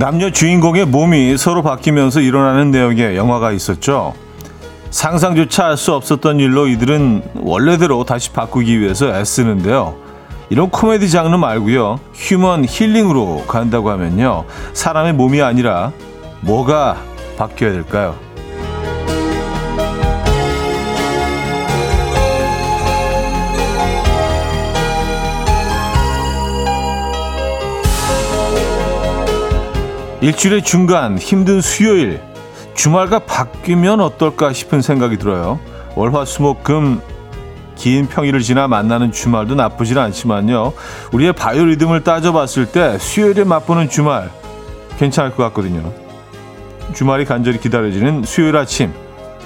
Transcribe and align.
남녀 0.00 0.30
주인공의 0.30 0.86
몸이 0.86 1.36
서로 1.36 1.62
바뀌면서 1.62 2.20
일어나는 2.22 2.70
내용의 2.70 3.18
영화가 3.18 3.52
있었죠. 3.52 4.14
상상조차 4.88 5.66
할 5.66 5.76
수 5.76 5.92
없었던 5.92 6.40
일로 6.40 6.68
이들은 6.68 7.22
원래대로 7.34 8.04
다시 8.04 8.30
바꾸기 8.32 8.80
위해서 8.80 9.14
애쓰는데요. 9.14 9.96
이런 10.48 10.70
코미디 10.70 11.10
장르 11.10 11.36
말고요. 11.36 12.00
휴먼 12.14 12.64
힐링으로 12.66 13.44
간다고 13.46 13.90
하면요. 13.90 14.46
사람의 14.72 15.12
몸이 15.12 15.42
아니라 15.42 15.92
뭐가 16.40 16.96
바뀌어야 17.36 17.72
될까요? 17.72 18.16
일주일의 30.20 30.62
중간 30.62 31.16
힘든 31.16 31.60
수요일 31.60 32.20
주말과 32.74 33.20
바뀌면 33.20 34.00
어떨까 34.00 34.52
싶은 34.52 34.82
생각이 34.82 35.16
들어요. 35.16 35.58
월화수목금 35.96 37.00
긴 37.74 38.06
평일을 38.06 38.40
지나 38.40 38.68
만나는 38.68 39.12
주말도 39.12 39.54
나쁘진 39.54 39.96
않지만요. 39.96 40.74
우리의 41.12 41.32
바이오 41.32 41.64
리듬을 41.64 42.04
따져봤을 42.04 42.66
때 42.66 42.98
수요일에 42.98 43.44
맛보는 43.44 43.88
주말 43.88 44.30
괜찮을 44.98 45.30
것 45.34 45.42
같거든요. 45.44 45.90
주말이 46.94 47.24
간절히 47.24 47.58
기다려지는 47.58 48.24
수요일 48.24 48.56
아침 48.56 48.92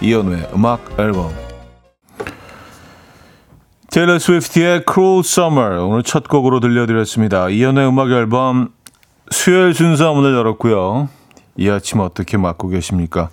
이연우의 0.01 0.49
음악 0.55 0.81
앨범 0.99 1.31
테일러 3.91 4.19
스위프트의 4.19 4.83
Cruel 4.93 5.21
Summer 5.21 5.79
오늘 5.83 6.03
첫 6.03 6.27
곡으로 6.27 6.59
들려드렸습니다. 6.59 7.49
이연우의 7.49 7.87
음악 7.87 8.11
앨범 8.11 8.71
수요일 9.31 9.75
순서 9.75 10.13
문을 10.13 10.35
열었고요. 10.35 11.09
이 11.57 11.69
아침 11.69 12.01
어떻게 12.01 12.37
맞고 12.37 12.69
계십니까? 12.69 13.31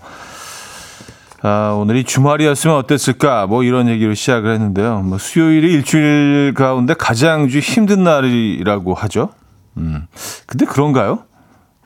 아, 1.44 1.75
오늘이 1.75 2.03
주말이었으면 2.03 2.75
어땠을까? 2.78 3.47
뭐 3.47 3.64
이런 3.64 3.88
얘기로 3.88 4.14
시작을 4.14 4.53
했는데요. 4.53 5.00
뭐 5.00 5.17
수요일이 5.17 5.73
일주일 5.73 6.53
가운데 6.56 6.94
가장 6.94 7.50
좀 7.50 7.62
힘든 7.62 8.03
날이라고 8.03 8.94
하죠. 8.94 9.30
음. 9.78 10.06
근데 10.45 10.66
그런가요? 10.66 11.23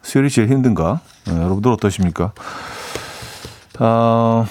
수요일이 0.02 0.30
제일 0.30 0.50
힘든가? 0.50 1.00
네, 1.28 1.38
여러분들 1.38 1.72
어떠십니까? 1.72 2.33
어, 3.80 4.45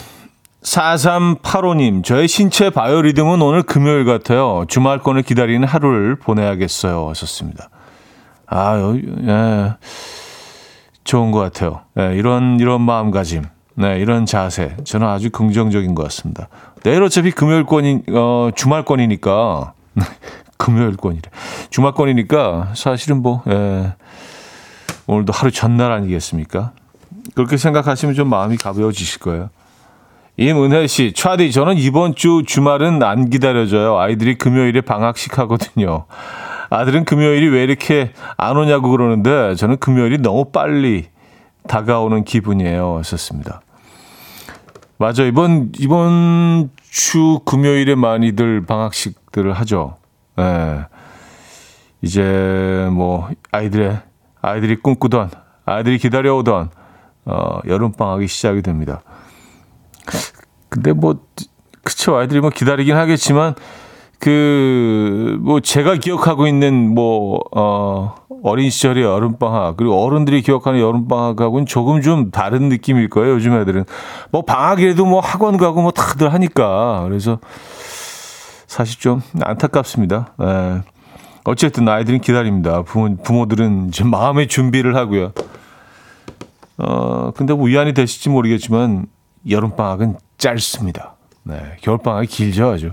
4385님, 0.63 2.03
저의 2.03 2.27
신체 2.27 2.71
바이오리듬은 2.71 3.43
오늘 3.43 3.63
금요일 3.63 4.07
같아요. 4.07 4.65
주말권을 4.69 5.23
기다리는 5.23 5.67
하루를 5.69 6.17
보내야겠어요. 6.17 7.11
하셨습니다. 7.11 7.69
아, 8.47 8.77
예. 9.27 9.75
좋은 11.05 11.31
것 11.31 11.39
같아요. 11.41 11.81
예, 11.99 12.17
이런, 12.17 12.59
이런 12.61 12.81
마음가짐. 12.83 13.45
네, 13.77 13.99
이런 13.99 14.25
자세. 14.25 14.77
저는 14.85 15.07
아주 15.07 15.31
긍정적인 15.31 15.95
것 15.95 16.03
같습니다. 16.05 16.49
내일 16.83 17.03
어차피 17.03 17.31
금요일권이, 17.31 18.03
어, 18.13 18.51
주말권이니까. 18.55 19.73
금요일권이래. 20.57 21.23
주말권이니까 21.71 22.73
사실은 22.75 23.23
뭐, 23.23 23.43
예. 23.49 23.95
오늘도 25.07 25.33
하루 25.33 25.51
전날 25.51 25.93
아니겠습니까? 25.93 26.73
그렇게 27.35 27.57
생각하시면 27.57 28.15
좀 28.15 28.29
마음이 28.29 28.57
가벼워지실 28.57 29.21
거예요. 29.21 29.51
임은혜 30.37 30.87
씨, 30.87 31.13
차디, 31.15 31.53
저는 31.53 31.77
이번 31.77 32.15
주 32.15 32.43
주말은 32.47 33.03
안 33.03 33.31
기다려져요. 33.31 33.99
아이들이 33.99 34.37
금요일에 34.37 34.81
방학식 34.81 35.39
하거든요. 35.39 36.07
아들은 36.75 37.05
금요일이 37.05 37.49
왜 37.49 37.63
이렇게 37.63 38.13
안 38.37 38.57
오냐고 38.57 38.91
그러는데 38.91 39.55
저는 39.55 39.77
금요일이 39.77 40.19
너무 40.19 40.47
빨리 40.47 41.07
다가오는 41.69 42.25
기분이에요. 42.25 42.99
했었습니다. 42.99 43.63
맞아. 44.99 45.23
이번, 45.23 45.73
이번 45.79 46.71
주 46.83 47.41
금요일에 47.45 47.95
많이들 47.95 48.67
방학식들을 48.67 49.53
하죠. 49.53 49.97
예. 50.39 50.43
네. 50.43 50.87
이제 52.03 52.89
뭐 52.93 53.31
아이들의 53.51 53.99
아이들이 54.43 54.77
꿈꾸던 54.77 55.31
아이들이 55.65 55.97
기다려오던 55.99 56.71
어, 57.25 57.61
여름 57.67 57.93
방학이 57.93 58.27
시작이 58.27 58.61
됩니다. 58.61 59.01
근데 60.69 60.93
뭐 60.93 61.25
그쵸 61.83 62.17
아이들이 62.17 62.41
뭐 62.41 62.51
기다리긴 62.51 62.97
하겠지만 62.97 63.55
그 64.25 65.15
뭐 65.45 65.61
제가 65.61 65.97
기억하고 65.97 66.47
있는 66.47 66.95
뭐 66.95 67.39
어, 67.55 68.15
어린 68.43 68.71
시절의 68.71 69.05
여름 69.05 69.37
방학 69.39 69.77
그리고 69.77 70.03
어른들이 70.03 70.41
기억하는 70.41 70.81
여름 70.81 71.07
방학하고는 71.07 71.67
조금 71.67 72.01
좀 72.01 72.31
다른 72.31 72.71
느낌일 72.71 73.11
거예요. 73.11 73.35
요즘 73.35 73.53
애들은 73.61 73.85
뭐 74.31 74.43
방학이라도 74.43 75.05
뭐 75.05 75.21
학원 75.21 75.59
가고 75.59 75.83
뭐 75.83 75.91
다들 75.91 76.33
하니까 76.33 77.05
그래서 77.07 77.39
사실 78.67 78.99
좀 79.01 79.21
안타깝습니다. 79.43 80.33
예. 80.43 80.83
어쨌든 81.45 81.87
아이들은 81.87 82.21
기다립니다. 82.21 82.83
부모, 82.83 83.17
부모들은 83.17 83.89
이제 83.89 84.03
마음의 84.03 84.49
준비를 84.49 84.97
하고요. 84.97 85.33
어, 86.79 87.33
근데 87.33 87.53
뭐 87.53 87.67
위안이 87.67 87.93
되실지 87.93 88.31
모르겠지만 88.31 89.07
여름방학은 89.49 90.17
짧습니다. 90.39 91.17
네. 91.43 91.77
겨울방학이 91.83 92.27
길죠, 92.29 92.71
아주. 92.71 92.93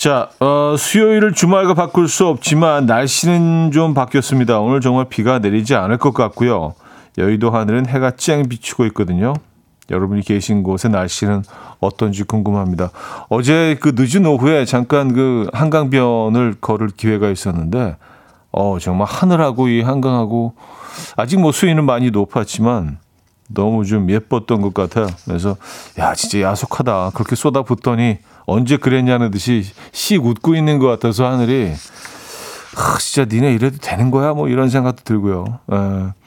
자, 0.00 0.30
어, 0.40 0.76
수요일을 0.78 1.34
주말과 1.34 1.74
바꿀 1.74 2.08
수 2.08 2.26
없지만 2.26 2.86
날씨는 2.86 3.70
좀 3.70 3.92
바뀌었습니다. 3.92 4.58
오늘 4.58 4.80
정말 4.80 5.04
비가 5.10 5.40
내리지 5.40 5.74
않을 5.74 5.98
것 5.98 6.14
같고요. 6.14 6.72
여의도 7.18 7.50
하늘은 7.50 7.84
해가 7.84 8.12
쨍 8.12 8.48
비치고 8.48 8.86
있거든요. 8.86 9.34
여러분이 9.90 10.22
계신 10.22 10.62
곳의 10.62 10.90
날씨는 10.90 11.42
어떤지 11.80 12.22
궁금합니다. 12.22 12.92
어제 13.28 13.76
그 13.78 13.92
늦은 13.94 14.24
오후에 14.24 14.64
잠깐 14.64 15.12
그 15.12 15.50
한강변을 15.52 16.54
걸을 16.62 16.88
기회가 16.96 17.28
있었는데, 17.28 17.98
어, 18.52 18.78
정말 18.80 19.06
하늘하고 19.06 19.68
이 19.68 19.82
한강하고 19.82 20.54
아직 21.18 21.38
뭐 21.38 21.52
수위는 21.52 21.84
많이 21.84 22.10
높았지만 22.10 22.96
너무 23.50 23.84
좀 23.84 24.08
예뻤던 24.08 24.62
것 24.62 24.72
같아요. 24.72 25.08
그래서 25.26 25.58
야, 25.98 26.14
진짜 26.14 26.40
야속하다. 26.40 27.10
그렇게 27.12 27.36
쏟아붓더니 27.36 28.16
언제 28.46 28.76
그랬냐는 28.76 29.30
듯이 29.30 29.64
씩 29.92 30.24
웃고 30.24 30.54
있는 30.54 30.78
것 30.78 30.86
같아서 30.86 31.26
하늘이 31.26 31.72
아, 32.76 32.98
진짜 32.98 33.28
니네 33.28 33.54
이래도 33.54 33.78
되는 33.78 34.10
거야? 34.10 34.32
뭐 34.32 34.48
이런 34.48 34.68
생각도 34.68 35.02
들고요. 35.04 35.58
에. 35.72 35.76
예. 35.76 36.20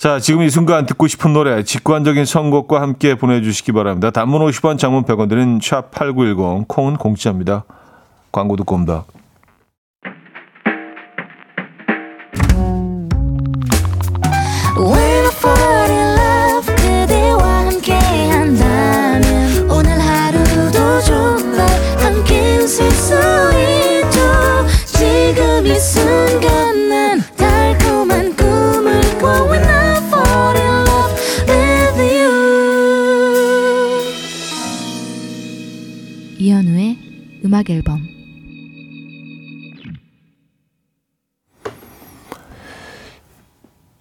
자, 0.00 0.18
지금 0.18 0.40
이 0.40 0.48
순간 0.48 0.86
듣고 0.86 1.08
싶은 1.08 1.34
노래, 1.34 1.62
직관적인 1.62 2.24
선곡과 2.24 2.80
함께 2.80 3.16
보내주시기 3.16 3.72
바랍니다. 3.72 4.10
단문 4.10 4.40
50원, 4.46 4.78
장문 4.78 5.04
100원 5.04 5.28
드는 5.28 5.58
샵8910, 5.58 6.68
콩은 6.68 6.96
공짜입니다. 6.96 7.64
광고 8.32 8.56
듣고 8.56 8.76
옵니다. 8.76 9.04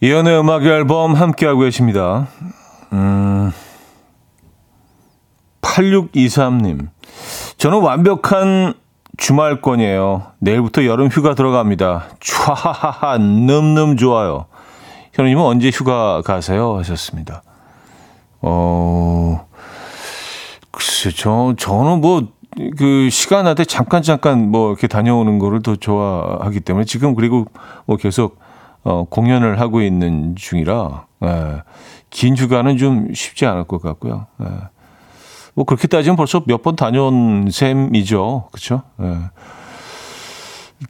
이연의 0.01 0.39
음악 0.39 0.63
앨범 0.63 1.13
함께하고 1.13 1.59
계십니다. 1.59 2.27
음, 2.93 3.51
8623님. 5.61 6.87
저는 7.57 7.81
완벽한 7.81 8.75
주말권이에요. 9.17 10.23
내일부터 10.39 10.85
여름 10.85 11.07
휴가 11.09 11.35
들어갑니다. 11.35 12.05
촤하하하, 12.21 13.17
늠름 13.17 13.97
좋아요. 13.97 14.45
현우님은 15.13 15.43
언제 15.43 15.69
휴가 15.69 16.21
가세요? 16.21 16.77
하셨습니다. 16.77 17.43
어, 18.41 19.45
글쎄, 20.71 21.11
저, 21.13 21.53
저는 21.57 21.99
뭐, 21.99 22.29
그 22.77 23.09
시간 23.11 23.43
나때 23.43 23.65
잠깐 23.65 24.01
잠깐 24.01 24.49
뭐 24.49 24.69
이렇게 24.69 24.87
다녀오는 24.87 25.39
거를 25.39 25.61
더 25.61 25.75
좋아하기 25.75 26.61
때문에 26.61 26.85
지금 26.85 27.15
그리고 27.15 27.45
뭐 27.85 27.97
계속 27.97 28.39
어 28.83 29.03
공연을 29.09 29.59
하고 29.59 29.81
있는 29.81 30.35
중이라 30.35 31.05
예. 31.23 31.63
긴 32.09 32.35
휴가는 32.37 32.77
좀 32.77 33.13
쉽지 33.13 33.45
않을 33.45 33.65
것 33.65 33.81
같고요. 33.81 34.27
예. 34.41 34.45
뭐 35.53 35.65
그렇게 35.65 35.87
따지면 35.87 36.15
벌써 36.15 36.41
몇 36.45 36.61
번 36.63 36.75
다녀온 36.75 37.49
셈이죠. 37.51 38.47
그렇죠? 38.51 38.83
예. 39.01 39.17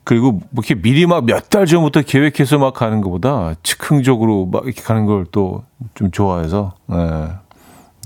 그리고 0.04 0.34
뭐 0.52 0.64
이렇게 0.66 0.76
미리 0.76 1.06
막 1.08 1.24
몇 1.24 1.50
달 1.50 1.66
전부터 1.66 2.04
계획해서 2.04 2.60
막 2.60 2.74
가는 2.76 3.02
것보다 3.02 3.56
즉흥적으로 3.64 4.46
막 4.46 4.66
이렇게 4.66 4.82
가는 4.84 5.06
걸 5.06 5.26
또 5.26 5.64
좀 5.96 6.12
좋아해서, 6.12 6.74
네. 6.88 7.30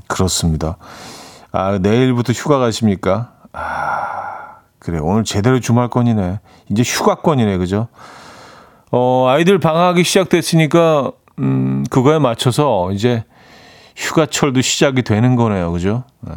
그렇습니다. 0.07 0.77
아, 1.51 1.77
내일부터 1.81 2.31
휴가 2.33 2.57
가십니까? 2.59 3.33
아, 3.51 4.59
그래. 4.79 4.99
오늘 4.99 5.23
제대로 5.23 5.59
주말권이네. 5.59 6.39
이제 6.69 6.83
휴가권이네. 6.83 7.57
그죠? 7.57 7.87
어, 8.95 9.25
아이들 9.27 9.57
방학이 9.57 10.03
시작됐으니까, 10.03 11.11
음, 11.39 11.83
그거에 11.89 12.19
맞춰서 12.19 12.91
이제 12.91 13.23
휴가철도 13.95 14.61
시작이 14.61 15.01
되는 15.01 15.35
거네요. 15.35 15.71
그죠? 15.71 16.03
네. 16.21 16.31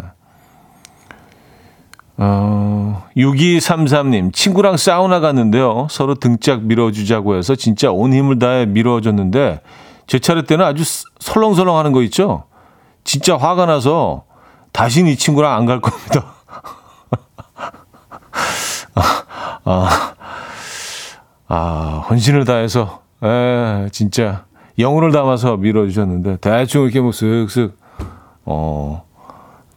어, 2.16 3.04
6233님, 3.14 4.32
친구랑 4.32 4.78
사우나 4.78 5.20
갔는데요. 5.20 5.86
서로 5.90 6.14
등짝 6.14 6.62
밀어주자고 6.62 7.36
해서 7.36 7.54
진짜 7.54 7.90
온 7.92 8.14
힘을 8.14 8.38
다해 8.38 8.64
밀어줬는데, 8.64 9.60
제 10.06 10.18
차례 10.18 10.40
때는 10.42 10.64
아주 10.64 10.82
설렁설렁 11.18 11.76
하는 11.76 11.92
거 11.92 12.00
있죠? 12.04 12.44
진짜 13.04 13.36
화가 13.36 13.66
나서 13.66 14.24
다시는 14.72 15.12
이 15.12 15.16
친구랑 15.16 15.52
안 15.52 15.66
갈 15.66 15.82
겁니다. 15.82 16.32
아, 18.94 19.02
아, 19.64 20.14
아, 21.48 22.04
헌신을 22.08 22.44
다해서, 22.44 23.02
에, 23.22 23.88
진짜, 23.92 24.44
영혼을 24.78 25.12
담아서 25.12 25.56
밀어주셨는데, 25.56 26.38
대충 26.38 26.82
이렇게 26.82 27.00
뭐 27.00 27.10
쓱쓱, 27.10 27.72
어, 28.44 29.04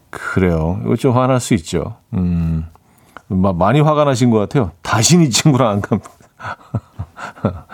그래요. 0.10 0.80
이거 0.84 0.96
좀 0.96 1.16
화날 1.16 1.40
수 1.40 1.54
있죠. 1.54 1.98
음, 2.14 2.66
많이 3.28 3.80
화가 3.80 4.06
나신 4.06 4.32
것 4.32 4.40
같아요. 4.40 4.72
다시는 4.82 5.26
이 5.26 5.30
친구랑 5.30 5.70
안 5.70 5.82
갑니다. 5.82 6.10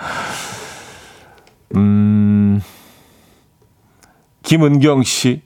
음, 1.75 2.61
김은경 4.43 5.03
씨. 5.03 5.44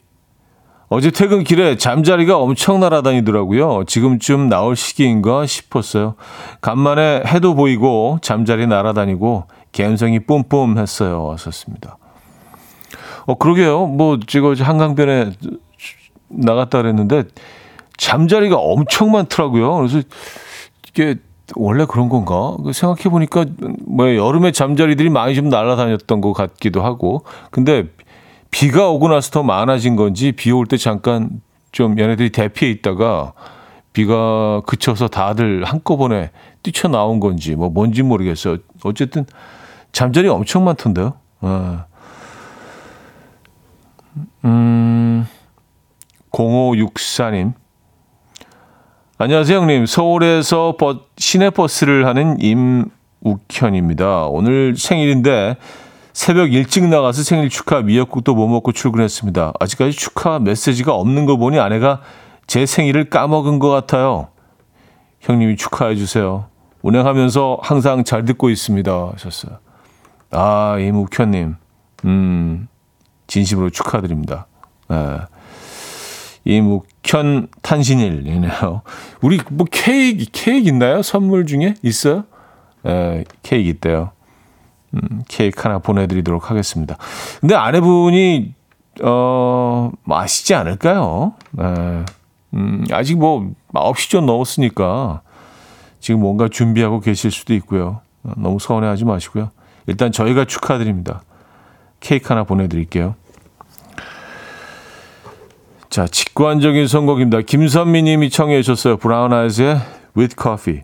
어제 0.89 1.11
퇴근길에 1.11 1.77
잠자리가 1.77 2.37
엄청 2.37 2.79
날아다니더라고요. 2.79 3.83
지금쯤 3.85 4.49
나올 4.49 4.75
시기인가 4.75 5.45
싶었어요. 5.45 6.15
간만에 6.61 7.23
해도 7.27 7.53
보이고 7.53 8.17
잠자리 8.23 8.65
날아다니고 8.65 9.43
감성이 9.71 10.19
뿜뿜했어요. 10.19 11.23
왔었습니다. 11.25 11.97
어 13.27 13.35
그러게요. 13.35 13.85
뭐 13.85 14.19
제가 14.25 14.55
한강변에 14.57 15.31
나갔다 16.29 16.79
그랬는데 16.79 17.25
잠자리가 17.97 18.57
엄청 18.57 19.11
많더라고요. 19.11 19.75
그래서 19.75 20.01
이게 20.87 21.17
원래 21.55 21.85
그런 21.85 22.09
건가? 22.09 22.55
그 22.63 22.73
생각해 22.73 23.03
보니까 23.03 23.45
뭐 23.85 24.15
여름에 24.15 24.51
잠자리들이 24.51 25.09
많이 25.09 25.35
좀 25.35 25.49
날아다녔던 25.49 26.21
것 26.21 26.33
같기도 26.33 26.81
하고. 26.81 27.23
근데 27.51 27.89
비가 28.51 28.89
오고 28.89 29.09
나서 29.09 29.31
더 29.31 29.43
많아진 29.43 29.95
건지 29.95 30.31
비 30.31 30.51
올 30.51 30.65
때 30.65 30.77
잠깐 30.77 31.41
좀 31.71 31.99
얘네들이 31.99 32.31
대피해 32.31 32.71
있다가 32.71 33.33
비가 33.93 34.61
그쳐서 34.65 35.07
다들 35.07 35.63
한꺼번에 35.65 36.31
뛰쳐나온 36.63 37.19
건지 37.19 37.55
뭐 37.55 37.69
뭔지 37.69 38.01
모르겠어요. 38.03 38.57
어쨌든 38.83 39.25
잠자리 39.91 40.27
엄청 40.27 40.63
많던데요. 40.65 41.13
아. 41.41 41.85
음, 44.45 45.25
0564님. 46.31 47.53
안녕하세요, 49.17 49.59
형님. 49.59 49.85
서울에서 49.85 50.75
버, 50.79 51.01
시내버스를 51.17 52.05
하는 52.05 52.37
임욱현입니다. 53.21 54.27
오늘 54.27 54.75
생일인데 54.77 55.57
새벽 56.13 56.53
일찍 56.53 56.85
나가서 56.85 57.23
생일 57.23 57.49
축하 57.49 57.81
미역국도 57.81 58.35
못 58.35 58.47
먹고 58.47 58.71
출근했습니다. 58.71 59.53
아직까지 59.59 59.91
축하 59.91 60.39
메시지가 60.39 60.93
없는 60.93 61.25
거 61.25 61.37
보니 61.37 61.59
아내가 61.59 62.01
제 62.47 62.65
생일을 62.65 63.09
까먹은 63.09 63.59
것 63.59 63.69
같아요. 63.69 64.29
형님이 65.21 65.55
축하해 65.55 65.95
주세요. 65.95 66.47
운행하면서 66.81 67.59
항상 67.61 68.03
잘 68.03 68.25
듣고 68.25 68.49
있습니다. 68.49 69.11
하셨어요. 69.13 69.57
아, 70.31 70.77
임욱현님. 70.79 71.55
음, 72.05 72.67
진심으로 73.27 73.69
축하드립니다. 73.69 74.47
네. 74.87 75.17
임욱현 76.45 77.49
탄신일이네요. 77.61 78.81
우리 79.21 79.39
뭐 79.51 79.67
케이크, 79.69 80.25
케이크 80.31 80.69
있나요? 80.69 81.01
선물 81.01 81.45
중에? 81.45 81.75
있어요? 81.83 82.23
네, 82.83 83.25
케이크 83.43 83.69
있대요. 83.69 84.11
음, 84.93 85.21
케이크 85.27 85.61
하나 85.61 85.79
보내드리도록 85.79 86.49
하겠습니다. 86.49 86.97
근데 87.39 87.55
아내분이, 87.55 88.53
어, 89.03 89.91
아시지 90.07 90.55
않을까요? 90.55 91.33
네. 91.51 92.05
음, 92.53 92.85
아직 92.91 93.17
뭐, 93.17 93.51
9시 93.73 94.09
전 94.11 94.25
넘었으니까 94.25 95.21
지금 95.99 96.21
뭔가 96.21 96.47
준비하고 96.47 96.99
계실 97.01 97.31
수도 97.31 97.53
있고요. 97.55 98.01
너무 98.37 98.59
서운해하지 98.59 99.05
마시고요. 99.05 99.51
일단 99.87 100.11
저희가 100.11 100.45
축하드립니다. 100.45 101.21
케이크 101.99 102.27
하나 102.29 102.43
보내드릴게요. 102.43 103.15
자, 105.89 106.07
직관적인 106.07 106.87
선곡입니다. 106.87 107.41
김선미 107.41 108.03
님이 108.03 108.29
청해 108.29 108.61
주셨어요. 108.61 108.97
브라운 108.97 109.33
아이즈의 109.33 109.79
With 110.15 110.35
Coffee. 110.39 110.83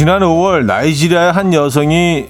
지난 0.00 0.22
5월 0.22 0.64
나이지리아의 0.64 1.30
한 1.30 1.52
여성이 1.52 2.28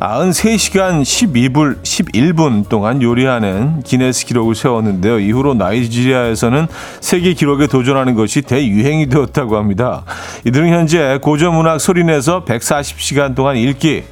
93시간 0.00 1.02
12분, 1.02 1.80
11분 1.80 2.68
동안 2.68 3.00
요리하는 3.00 3.84
기네스 3.84 4.26
기록을 4.26 4.56
세웠는데요. 4.56 5.20
이후로 5.20 5.54
나이지리아에서는 5.54 6.66
세계 6.98 7.34
기록에 7.34 7.68
도전하는 7.68 8.16
것이 8.16 8.42
대유행이 8.42 9.10
되었다고 9.10 9.56
합니다. 9.56 10.02
이들은 10.44 10.70
현재 10.70 11.20
고전 11.22 11.54
문학 11.54 11.80
소리내서 11.80 12.44
140시간 12.46 13.36
동안 13.36 13.58
읽기, 13.58 14.02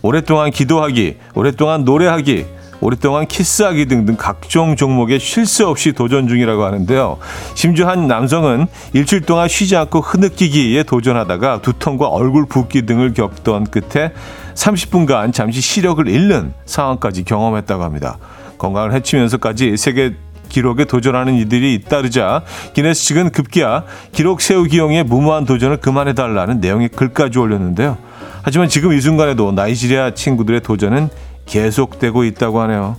오랫동안 0.00 0.52
기도하기, 0.52 1.16
오랫동안 1.34 1.84
노래하기, 1.84 2.46
오랫동안 2.82 3.26
키스하기 3.26 3.86
등등 3.86 4.16
각종 4.18 4.74
종목에 4.74 5.20
쉴 5.20 5.46
새 5.46 5.62
없이 5.62 5.92
도전 5.92 6.26
중이라고 6.26 6.64
하는데요. 6.64 7.18
심지어 7.54 7.88
한 7.88 8.08
남성은 8.08 8.66
일주일 8.92 9.22
동안 9.22 9.48
쉬지 9.48 9.76
않고 9.76 10.00
흐느끼기에 10.00 10.82
도전하다가 10.82 11.62
두통과 11.62 12.08
얼굴 12.08 12.46
붓기 12.46 12.82
등을 12.82 13.14
겪던 13.14 13.66
끝에 13.66 14.12
30분간 14.54 15.32
잠시 15.32 15.60
시력을 15.60 16.08
잃는 16.08 16.52
상황까지 16.66 17.22
경험했다고 17.22 17.84
합니다. 17.84 18.18
건강을 18.58 18.92
해치면서까지 18.94 19.76
세계 19.76 20.14
기록에 20.48 20.84
도전하는 20.84 21.34
이들이 21.34 21.74
잇따르자 21.74 22.42
기네스 22.74 23.04
측은 23.04 23.30
급기야 23.30 23.84
기록 24.10 24.40
세우기용의 24.40 25.04
무모한 25.04 25.44
도전을 25.44 25.78
그만해달라는 25.78 26.60
내용의 26.60 26.88
글까지 26.88 27.38
올렸는데요. 27.38 27.96
하지만 28.42 28.68
지금 28.68 28.92
이 28.92 29.00
순간에도 29.00 29.52
나이지리아 29.52 30.14
친구들의 30.14 30.62
도전은 30.62 31.08
계속되고 31.46 32.24
있다고 32.24 32.60
하네요. 32.62 32.96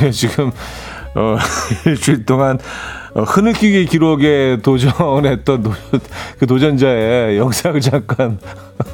네, 0.00 0.10
지금 0.12 0.52
어, 1.14 1.36
일주일 1.84 2.24
동안 2.24 2.58
어, 3.14 3.22
흐느끼기 3.22 3.86
기록에 3.86 4.58
도전했던 4.62 5.62
도, 5.62 5.72
그 6.38 6.46
도전자의 6.46 7.38
영상을 7.38 7.80
잠깐 7.80 8.38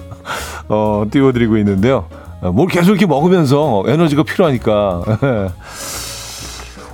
어, 0.69 1.05
띄워드리고 1.11 1.59
있는데요. 1.59 2.07
어, 2.41 2.53
뭘 2.53 2.69
계속 2.69 2.93
이렇게 2.93 3.07
먹으면서 3.07 3.85
에너지가 3.87 4.23
필요하니까 4.23 5.03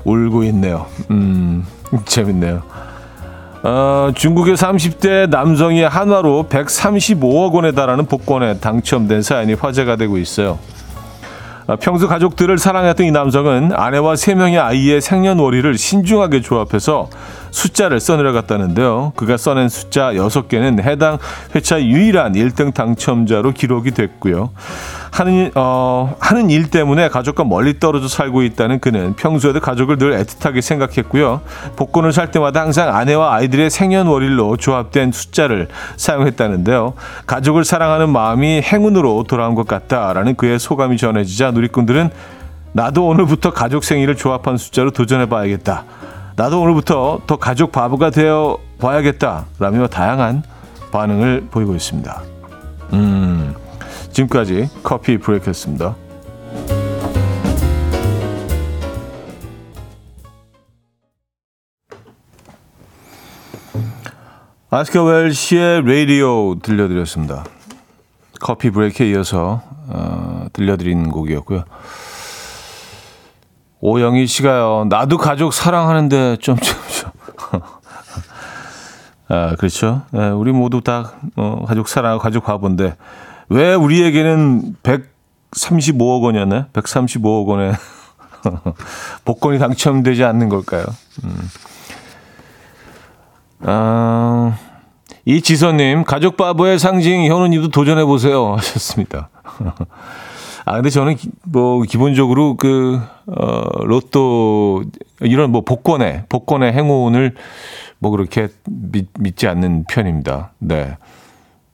울고 0.05 0.45
있네요. 0.45 0.87
음. 1.11 1.65
재밌네요. 2.05 2.63
어, 3.63 4.11
중국의 4.15 4.57
30대 4.57 5.29
남성이 5.29 5.83
한화로 5.83 6.47
135억 6.49 7.53
원에 7.53 7.73
달하는 7.73 8.07
복권에 8.07 8.59
당첨된 8.59 9.23
사연이 9.23 9.53
화제가 9.53 9.97
되고 9.97 10.17
있어요. 10.17 10.59
어, 11.67 11.77
평소 11.77 12.09
가족들을 12.09 12.57
사랑했던 12.57 13.07
이 13.07 13.11
남성은 13.11 13.73
아내와 13.75 14.15
3명의 14.15 14.59
아이의 14.59 15.01
생년월일을 15.03 15.77
신중하게 15.77 16.41
조합해서 16.41 17.11
숫자를 17.51 18.01
써내려갔다는데요. 18.01 19.13
그가 19.17 19.37
써낸 19.37 19.69
숫자 19.69 20.13
6개는 20.13 20.83
해당 20.83 21.19
회차 21.55 21.83
유일한 21.83 22.33
1등 22.33 22.75
당첨자로 22.75 23.53
기록이 23.53 23.91
됐고요. 23.93 24.51
하는, 25.11 25.51
어, 25.55 26.15
하는 26.21 26.51
일 26.51 26.71
때문에 26.71 27.09
가족과 27.09 27.45
멀리 27.45 27.79
떨어져 27.79 28.09
살고 28.09 28.43
있다는 28.43 28.79
그는 28.79 29.15
평소에도 29.17 29.61
가족을 29.61 29.99
늘 29.99 30.13
애틋하게 30.19 30.61
생각했고요. 30.61 31.41
복권을 31.77 32.13
살 32.13 32.31
때마다 32.31 32.61
항상 32.61 32.95
아내와 32.95 33.35
아이들의 33.35 33.71
생년월일로 33.71 34.57
조합된 34.57 35.13
숫자를 35.13 35.69
사용했다는데요. 35.97 36.95
가족을 37.27 37.65
사랑하는 37.65 38.11
마음이 38.11 38.63
행운으로 38.63 39.25
돌아온 39.25 39.55
것 39.55 39.67
같다라는 39.67 40.37
그의 40.37 40.59
소감이 40.59 40.97
전해지자 40.97 41.51
누리꾼들은 41.51 42.11
나도 42.73 43.07
오늘부터 43.07 43.53
가족 43.53 43.83
생일을 43.83 44.17
조합한 44.17 44.57
숫자로 44.57 44.93
도전해 44.93 45.29
봐야겠다. 45.29 45.85
나도 46.41 46.63
오늘부터 46.63 47.21
더 47.27 47.37
가족 47.37 47.71
바보가 47.71 48.09
되어 48.09 48.57
봐야겠다. 48.79 49.45
라며 49.59 49.87
다양한 49.89 50.43
반응을 50.91 51.49
보이고 51.51 51.75
있습니다. 51.75 52.23
음. 52.95 53.55
지금까지 54.11 54.71
커피 54.83 55.19
브레이크였습니다. 55.19 55.95
아스카 64.71 65.05
웰시의 65.05 65.83
라디오 65.85 66.59
들려드렸습니다. 66.61 67.45
커피 68.41 68.71
브레이크에 68.71 69.11
이어서 69.11 69.61
어, 69.89 70.47
들려드린 70.55 71.11
곡이었고요. 71.11 71.65
오영희 73.81 74.27
씨가요. 74.27 74.87
나도 74.89 75.19
가족 75.19 75.53
사랑하는데 75.53 76.37
좀좀좀. 76.37 77.11
아 79.29 79.55
그렇죠. 79.57 80.03
네, 80.11 80.29
우리 80.31 80.53
모두 80.53 80.81
다 80.81 81.13
어, 81.37 81.65
가족 81.67 81.89
사랑하고 81.89 82.21
가족 82.21 82.45
바본데 82.45 82.97
왜 83.49 83.75
우리에게는 83.75 84.77
135억 84.83 86.23
원이었나요? 86.23 86.67
135억 86.73 87.47
원의 87.47 87.73
복권이 89.25 89.59
당첨되지 89.59 90.25
않는 90.25 90.49
걸까요? 90.49 90.85
음. 91.25 91.51
아, 93.63 94.57
이 95.25 95.43
지선님, 95.43 96.05
가족 96.05 96.37
바보의 96.37 96.79
상징 96.79 97.27
현우님도 97.27 97.69
도전해 97.69 98.05
보세요 98.05 98.55
하셨습니다. 98.55 99.29
아 100.65 100.75
근데 100.75 100.91
저는 100.91 101.17
기, 101.17 101.31
뭐 101.45 101.83
기본적으로 101.83 102.57
그 102.57 103.01
어, 103.27 103.85
로또 103.85 104.83
이런 105.21 105.51
뭐 105.51 105.63
복권의 105.63 106.25
복권의 106.29 106.73
행운을 106.73 107.35
뭐 107.99 108.11
그렇게 108.11 108.49
믿, 108.69 109.09
믿지 109.19 109.47
않는 109.49 109.85
편입니다. 109.91 110.53
네. 110.59 110.97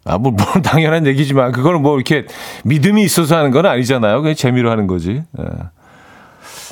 아, 0.09 0.19
뭐, 0.19 0.31
뭐, 0.31 0.47
당연한 0.62 1.05
얘기지만, 1.09 1.50
그거는 1.50 1.83
뭐, 1.83 1.97
이렇게 1.97 2.26
믿음이 2.64 3.02
있어서 3.02 3.37
하는 3.37 3.50
건 3.50 3.66
아니잖아요. 3.66 4.23
그냥 4.23 4.37
재미로 4.37 4.71
하는 4.71 4.87
거지. 4.87 5.25
예. 5.38 5.45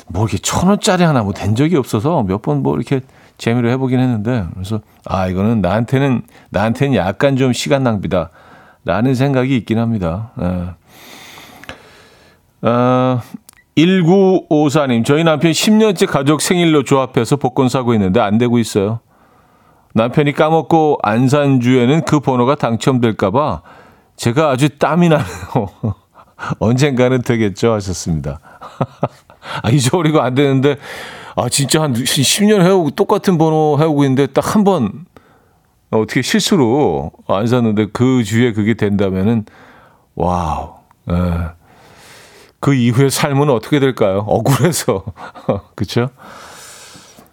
뭐, 0.07 0.23
이렇게 0.23 0.37
천 0.37 0.69
원짜리 0.69 1.03
하나 1.03 1.21
뭐 1.21 1.33
된 1.33 1.53
적이 1.55 1.75
없어서 1.75 2.23
몇 2.23 2.41
번 2.41 2.63
뭐 2.63 2.75
이렇게 2.77 3.01
재미로 3.37 3.69
해보긴 3.71 3.99
했는데, 3.99 4.45
그래서, 4.53 4.79
아, 5.03 5.27
이거는 5.27 5.59
나한테는, 5.59 6.21
나한테는 6.51 6.95
약간 6.95 7.35
좀 7.35 7.51
시간 7.51 7.83
낭비다. 7.83 8.29
라는 8.85 9.15
생각이 9.15 9.55
있긴 9.57 9.79
합니다. 9.79 10.31
예. 10.41 10.69
어, 12.65 13.19
1954님, 13.77 15.05
저희 15.05 15.23
남편 15.23 15.51
10년째 15.51 16.07
가족 16.07 16.41
생일로 16.41 16.83
조합해서 16.83 17.35
복권 17.35 17.69
사고 17.69 17.93
있는데 17.93 18.19
안 18.19 18.37
되고 18.37 18.57
있어요. 18.57 19.01
남편이 19.93 20.33
까먹고 20.33 20.99
안 21.03 21.27
산 21.27 21.59
주에는 21.61 22.03
그 22.05 22.19
번호가 22.19 22.55
당첨될까봐 22.55 23.61
제가 24.17 24.49
아주 24.51 24.69
땀이 24.77 25.09
나네요. 25.09 25.25
언젠가는 26.59 27.21
되겠죠 27.21 27.71
하셨습니다. 27.73 28.39
아, 29.61 29.69
잊어버리고 29.69 30.21
안 30.21 30.33
되는데, 30.35 30.77
아, 31.35 31.47
진짜 31.49 31.81
한 31.81 31.93
10년 31.93 32.61
해오고 32.61 32.91
똑같은 32.91 33.37
번호 33.37 33.77
해오고 33.79 34.03
있는데 34.05 34.27
딱 34.27 34.55
한 34.55 34.63
번 34.63 35.05
어떻게 35.91 36.21
실수로 36.21 37.11
안 37.27 37.45
샀는데 37.47 37.87
그 37.93 38.23
주에 38.23 38.51
그게 38.53 38.73
된다면은, 38.73 39.45
와우. 40.15 40.73
에. 41.09 41.13
그 42.65 42.73
이후의 42.73 43.11
삶은 43.11 43.51
어떻게 43.51 43.79
될까요? 43.79 44.25
억울해서. 44.25 45.03
그쵸? 45.75 46.09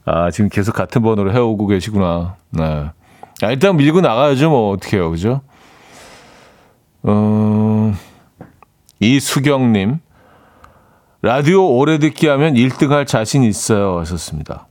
아, 0.05 0.31
지금 0.31 0.51
계속 0.51 0.75
같은 0.75 1.01
번호로 1.01 1.33
해오고 1.33 1.69
계시구나. 1.69 2.37
네. 2.51 2.91
아, 3.41 3.51
일단 3.51 3.79
밀고 3.79 4.03
나가야죠. 4.03 4.51
뭐, 4.51 4.73
어떻게 4.73 4.99
해요. 4.99 5.11
그죠? 5.11 5.41
어, 7.03 7.95
이수경님. 9.01 10.01
라디오 11.23 11.79
오래 11.79 11.97
듣기 11.97 12.27
하면 12.27 12.53
1등 12.53 12.91
할 12.91 13.07
자신 13.07 13.43
있어요. 13.43 14.01
하셨습니다. 14.01 14.67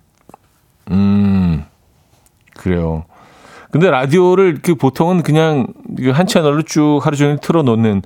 음, 0.91 1.65
그래요. 2.53 3.05
근데 3.71 3.89
라디오를 3.89 4.59
그 4.61 4.75
보통은 4.75 5.23
그냥 5.23 5.67
한 6.11 6.27
채널로 6.27 6.63
쭉 6.63 6.99
하루 7.03 7.15
종일 7.15 7.37
틀어놓는 7.37 8.01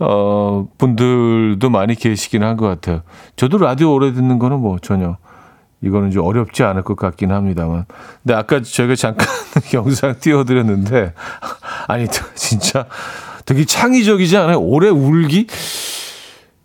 어 0.00 0.66
분들도 0.78 1.70
많이 1.70 1.94
계시긴 1.94 2.42
한 2.42 2.56
것 2.56 2.66
같아요. 2.66 3.02
저도 3.36 3.58
라디오 3.58 3.94
오래 3.94 4.12
듣는 4.12 4.38
거는 4.38 4.58
뭐 4.60 4.78
전혀 4.80 5.16
이거는 5.80 6.10
좀 6.10 6.24
어렵지 6.24 6.62
않을 6.64 6.82
것 6.82 6.96
같긴 6.96 7.30
합니다만. 7.30 7.84
근데 8.22 8.34
아까 8.34 8.60
저희가 8.60 8.96
잠깐 8.96 9.26
영상 9.74 10.18
띄워드렸는데, 10.18 11.14
아니, 11.86 12.06
진짜 12.34 12.86
되게 13.46 13.64
창의적이지 13.64 14.36
않아요? 14.38 14.58
오래 14.58 14.88
울기? 14.88 15.46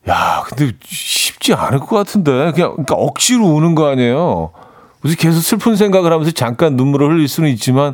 야, 0.09 0.43
근데 0.47 0.71
쉽지 0.81 1.53
않을 1.53 1.79
것 1.79 1.95
같은데. 1.95 2.51
그냥, 2.53 2.71
그러니까 2.71 2.95
억지로 2.95 3.45
우는 3.45 3.75
거 3.75 3.87
아니에요? 3.87 4.51
무슨 5.01 5.15
계속 5.17 5.41
슬픈 5.41 5.75
생각을 5.75 6.11
하면서 6.11 6.31
잠깐 6.31 6.75
눈물을 6.75 7.07
흘릴 7.11 7.27
수는 7.27 7.49
있지만, 7.51 7.93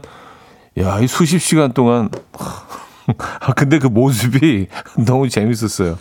야, 0.79 0.99
이 0.99 1.07
수십 1.07 1.39
시간 1.39 1.73
동안. 1.73 2.09
아, 3.41 3.53
근데 3.53 3.79
그 3.79 3.87
모습이 3.87 4.67
너무 5.05 5.29
재밌었어요. 5.29 5.97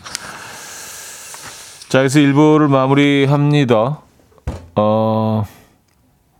자, 1.89 1.99
그래서 1.99 2.19
1부를 2.21 2.69
마무리합니다. 2.69 4.01
어, 4.77 5.45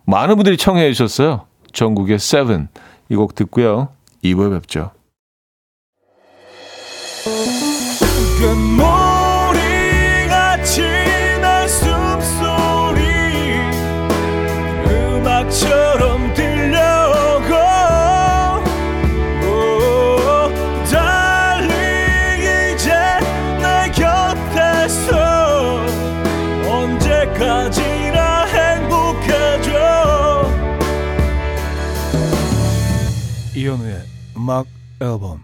많은 0.05 0.37
분들이 0.37 0.57
청해 0.57 0.93
주셨어요. 0.93 1.47
전국의 1.73 2.19
세븐. 2.19 2.69
이 3.11 3.15
곡 3.17 3.35
듣고요. 3.35 3.89
2부에 4.23 4.53
뵙죠. 4.61 4.91
음악 34.49 34.65
앨범 35.03 35.43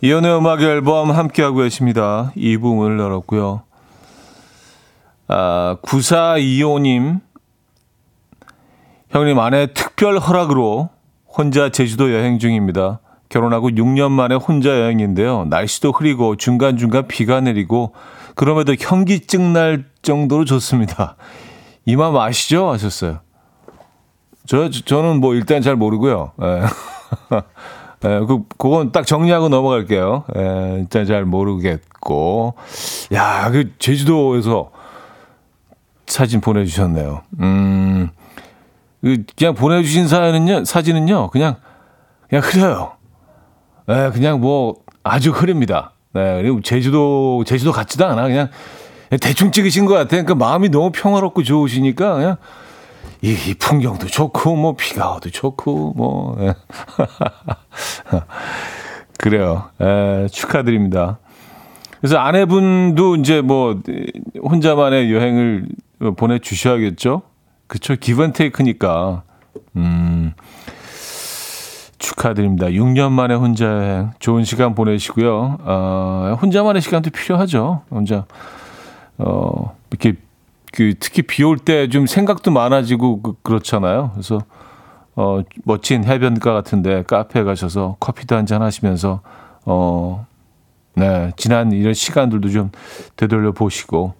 이현우의 0.00 0.38
음악 0.38 0.62
앨범 0.62 1.10
함께하고 1.10 1.58
계십니다. 1.58 2.32
2부 2.34 2.74
문을 2.74 2.98
열었고요. 2.98 3.64
아, 5.28 5.76
9425님 5.82 7.20
형님 9.10 9.38
아내 9.38 9.66
특별 9.74 10.18
허락으로 10.18 10.88
혼자 11.26 11.68
제주도 11.68 12.10
여행 12.14 12.38
중입니다. 12.38 13.00
결혼하고 13.28 13.68
6년 13.68 14.10
만에 14.10 14.36
혼자 14.36 14.70
여행인데요. 14.70 15.44
날씨도 15.50 15.92
흐리고 15.92 16.36
중간중간 16.36 17.08
비가 17.08 17.42
내리고 17.42 17.92
그럼에도 18.36 18.74
현기증 18.74 19.52
날 19.52 19.84
정도로 20.00 20.46
좋습니다. 20.46 21.16
이 21.84 21.94
맘 21.96 22.16
아시죠? 22.16 22.70
하셨어요. 22.70 23.20
저, 24.46 24.68
저는 24.70 25.20
뭐 25.20 25.34
일단 25.34 25.62
잘 25.62 25.76
모르고요. 25.76 26.32
예. 26.42 26.62
예, 28.04 28.20
그, 28.26 28.42
그건 28.58 28.92
딱 28.92 29.06
정리하고 29.06 29.48
넘어갈게요. 29.48 30.24
예, 30.36 30.76
일단 30.80 31.06
잘 31.06 31.24
모르겠고. 31.24 32.54
야, 33.14 33.50
그, 33.50 33.72
제주도에서 33.78 34.70
사진 36.06 36.42
보내주셨네요. 36.42 37.22
음, 37.40 38.10
그 39.02 39.24
그냥 39.36 39.54
보내주신 39.54 40.06
사연은요, 40.06 40.66
사진은요, 40.66 41.30
그냥, 41.30 41.56
그냥 42.28 42.44
흐려요. 42.44 42.92
네, 43.86 44.10
그냥 44.10 44.40
뭐, 44.40 44.74
아주 45.02 45.30
흐립니다. 45.30 45.92
네, 46.12 46.42
그리고 46.42 46.60
제주도, 46.60 47.42
제주도 47.46 47.72
같지도 47.72 48.04
않아. 48.04 48.24
그냥 48.24 48.50
대충 49.20 49.50
찍으신 49.50 49.86
것 49.86 49.94
같아요. 49.94 50.24
그러니까 50.24 50.34
마음이 50.34 50.68
너무 50.68 50.90
평화롭고 50.92 51.42
좋으시니까 51.42 52.14
그냥 52.14 52.36
이, 53.22 53.32
이 53.48 53.54
풍경도 53.54 54.06
좋고 54.06 54.56
뭐 54.56 54.74
비가 54.74 55.10
와도 55.10 55.30
좋고 55.30 55.94
뭐 55.96 56.36
예. 56.40 56.54
그래요. 59.18 59.70
에, 59.80 60.24
예, 60.24 60.28
축하드립니다. 60.28 61.18
그래서 62.00 62.18
아내분도 62.18 63.16
이제 63.16 63.40
뭐 63.40 63.80
혼자만의 64.42 65.12
여행을 65.12 65.66
보내 66.16 66.38
주셔야겠죠. 66.38 67.22
그쵸 67.66 67.96
기브앤테이크니까. 67.96 69.22
음. 69.76 70.32
축하드립니다. 71.98 72.66
6년 72.66 73.12
만에 73.12 73.34
혼자 73.34 73.64
여행 73.64 74.10
좋은 74.18 74.44
시간 74.44 74.74
보내시고요. 74.74 75.58
어, 75.62 76.38
혼자만의 76.40 76.82
시간도 76.82 77.10
필요하죠. 77.10 77.82
혼자 77.90 78.26
어, 79.16 79.74
이렇게 79.90 80.14
그 80.74 80.94
특히 80.98 81.22
비 81.22 81.44
올 81.44 81.58
때 81.58 81.88
좀 81.88 82.06
생각도 82.06 82.50
많아지고 82.50 83.22
그, 83.22 83.34
그렇잖아요. 83.42 84.10
그래서 84.14 84.40
어, 85.16 85.40
멋진 85.64 86.04
해변가 86.04 86.52
같은데 86.52 87.04
카페에 87.04 87.44
가셔서 87.44 87.96
커피도 88.00 88.34
한잔 88.36 88.62
하시면서 88.62 89.20
어, 89.64 90.26
네, 90.96 91.32
지난 91.36 91.70
이런 91.72 91.94
시간들도 91.94 92.48
좀 92.50 92.70
되돌려 93.16 93.52
보시고 93.52 94.14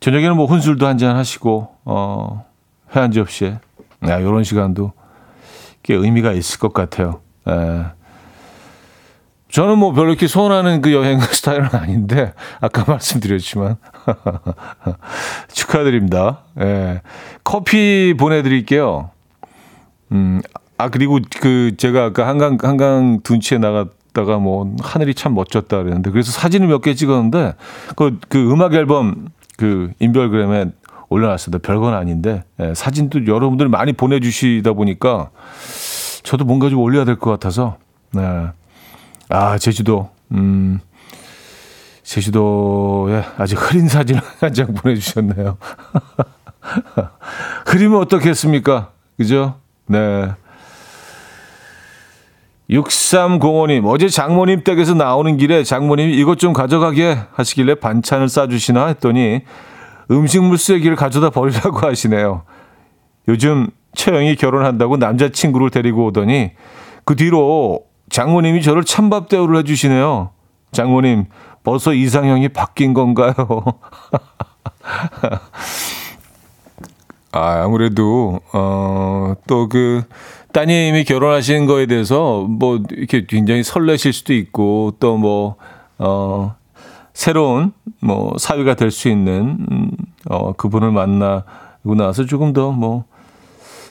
저녁에는 0.00 0.36
뭐 0.36 0.46
혼술도 0.46 0.86
한잔 0.86 1.16
하시고 1.16 1.68
어, 1.84 2.44
회한 2.94 3.10
접시에 3.10 3.58
네, 4.00 4.18
이런 4.20 4.44
시간도 4.44 4.92
꽤 5.82 5.94
의미가 5.94 6.32
있을 6.32 6.60
것 6.60 6.72
같아요. 6.72 7.20
네. 7.44 7.84
저는 9.52 9.76
뭐 9.78 9.92
별로 9.92 10.08
이렇게 10.08 10.26
소원하는 10.26 10.80
그 10.80 10.92
여행 10.94 11.20
스타일은 11.30 11.68
아닌데 11.72 12.32
아까 12.60 12.84
말씀드렸지만 12.90 13.76
축하드립니다. 15.52 16.40
예. 16.58 17.02
커피 17.44 18.14
보내드릴게요. 18.18 19.10
음, 20.12 20.40
아 20.78 20.88
그리고 20.88 21.18
그 21.40 21.72
제가 21.76 22.06
아까 22.06 22.26
한강 22.26 22.56
한강 22.62 23.20
둔치에 23.22 23.58
나갔다가 23.58 24.38
뭐 24.38 24.74
하늘이 24.80 25.14
참 25.14 25.34
멋졌다 25.34 25.76
그랬는데 25.76 26.10
그래서 26.10 26.32
사진을 26.32 26.68
몇 26.68 26.80
개 26.80 26.94
찍었는데 26.94 27.54
그, 27.94 28.18
그 28.28 28.50
음악 28.50 28.72
앨범 28.74 29.28
그 29.58 29.92
인별그램에 30.00 30.66
올려놨습니다. 31.10 31.66
별건 31.66 31.92
아닌데 31.92 32.42
예, 32.58 32.72
사진도 32.74 33.26
여러분들 33.26 33.68
많이 33.68 33.92
보내주시다 33.92 34.72
보니까 34.72 35.28
저도 36.22 36.46
뭔가 36.46 36.70
좀 36.70 36.78
올려야 36.80 37.04
될 37.04 37.16
것 37.16 37.30
같아서 37.30 37.76
네. 38.12 38.46
아, 39.32 39.56
제주도. 39.56 40.10
음, 40.32 40.78
제주도에 42.02 43.24
아주 43.38 43.56
흐린 43.56 43.88
사진 43.88 44.18
한 44.40 44.52
장 44.52 44.74
보내주셨네요. 44.74 45.56
흐리면 47.66 47.98
어떻겠습니까? 48.00 48.90
그죠? 49.16 49.54
네. 49.86 50.30
6305님, 52.70 53.86
어제 53.86 54.08
장모님 54.08 54.64
댁에서 54.64 54.94
나오는 54.94 55.36
길에 55.38 55.62
장모님이 55.64 56.14
이것 56.16 56.38
좀 56.38 56.52
가져가게 56.52 57.18
하시길래 57.32 57.76
반찬을 57.76 58.28
싸주시나 58.28 58.86
했더니 58.88 59.42
음식물 60.10 60.58
쓰레기를 60.58 60.94
가져다 60.96 61.30
버리라고 61.30 61.78
하시네요. 61.86 62.42
요즘 63.28 63.68
채영이 63.94 64.36
결혼한다고 64.36 64.98
남자친구를 64.98 65.70
데리고 65.70 66.06
오더니 66.06 66.52
그 67.04 67.16
뒤로 67.16 67.80
장모님이 68.12 68.62
저를 68.62 68.84
찬밥 68.84 69.28
대우를 69.30 69.58
해주시네요. 69.60 70.30
장모님, 70.70 71.24
벌써 71.64 71.94
이상형이 71.94 72.50
바뀐 72.50 72.92
건가요? 72.92 73.34
아, 77.32 77.62
아무래도, 77.64 78.40
어, 78.52 79.32
또 79.46 79.68
그, 79.70 80.02
따님이 80.52 81.04
결혼하시는 81.04 81.64
거에 81.64 81.86
대해서 81.86 82.42
뭐, 82.42 82.78
이렇게 82.90 83.24
굉장히 83.26 83.62
설레실 83.62 84.12
수도 84.12 84.34
있고, 84.34 84.92
또 85.00 85.16
뭐, 85.16 85.56
어, 85.98 86.54
새로운 87.14 87.72
뭐, 88.00 88.34
사위가 88.38 88.74
될 88.74 88.90
수 88.90 89.08
있는, 89.08 89.66
음, 89.70 89.90
어, 90.28 90.52
그분을 90.52 90.92
만나고 90.92 91.94
나서 91.96 92.26
조금 92.26 92.52
더 92.52 92.72
뭐, 92.72 93.04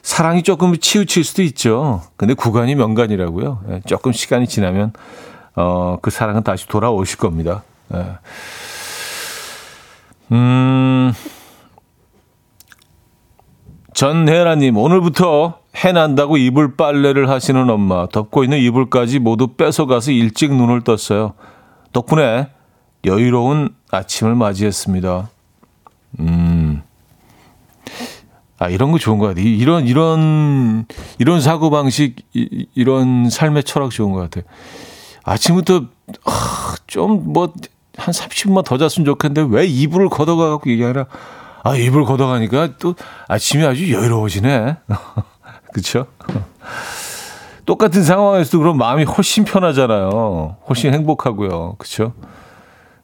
사랑이 0.01 0.43
조금 0.43 0.77
치우칠 0.77 1.23
수도 1.23 1.41
있죠. 1.43 2.01
근데 2.17 2.33
구간이 2.33 2.75
명간이라고요. 2.75 3.61
예, 3.69 3.81
조금 3.85 4.11
시간이 4.11 4.47
지나면 4.47 4.93
어, 5.55 5.97
그 6.01 6.09
사랑은 6.09 6.43
다시 6.43 6.67
돌아오실 6.67 7.17
겁니다. 7.17 7.63
예. 7.93 8.05
음, 10.31 11.13
전혜라님, 13.93 14.77
오늘부터 14.77 15.59
해 15.83 15.91
난다고 15.91 16.37
이불 16.37 16.75
빨래를 16.75 17.29
하시는 17.29 17.69
엄마, 17.69 18.07
덮고 18.07 18.43
있는 18.43 18.57
이불까지 18.59 19.19
모두 19.19 19.55
뺏어가서 19.55 20.11
일찍 20.11 20.53
눈을 20.53 20.81
떴어요. 20.81 21.33
덕분에 21.93 22.49
여유로운 23.05 23.75
아침을 23.91 24.35
맞이했습니다. 24.35 25.29
음, 26.19 26.50
아, 28.61 28.69
이런 28.69 28.91
거 28.91 28.99
좋은 28.99 29.17
것 29.17 29.25
같아요. 29.25 29.43
이런, 29.43 29.87
이런, 29.87 30.85
이런 31.17 31.41
사고방식, 31.41 32.17
이, 32.35 32.67
이런 32.75 33.27
삶의 33.27 33.63
철학 33.63 33.89
좋은 33.89 34.11
것 34.11 34.19
같아요. 34.19 34.43
아침부터, 35.23 35.85
아, 36.25 36.75
좀 36.85 37.33
뭐, 37.33 37.51
한 37.97 38.13
30분만 38.13 38.63
더 38.63 38.77
잤으면 38.77 39.05
좋겠는데 39.05 39.55
왜 39.55 39.65
이불을 39.65 40.09
걷어가갖고 40.09 40.69
얘기하라. 40.69 41.07
아, 41.63 41.75
이불 41.75 42.05
걷어가니까 42.05 42.77
또 42.77 42.93
아침이 43.27 43.65
아주 43.65 43.91
여유로워지네. 43.91 44.75
그쵸? 45.73 46.05
똑같은 47.65 48.03
상황에서도 48.03 48.59
그런 48.59 48.77
마음이 48.77 49.05
훨씬 49.05 49.43
편하잖아요. 49.43 50.57
훨씬 50.69 50.93
행복하고요. 50.93 51.77
그쵸? 51.79 52.13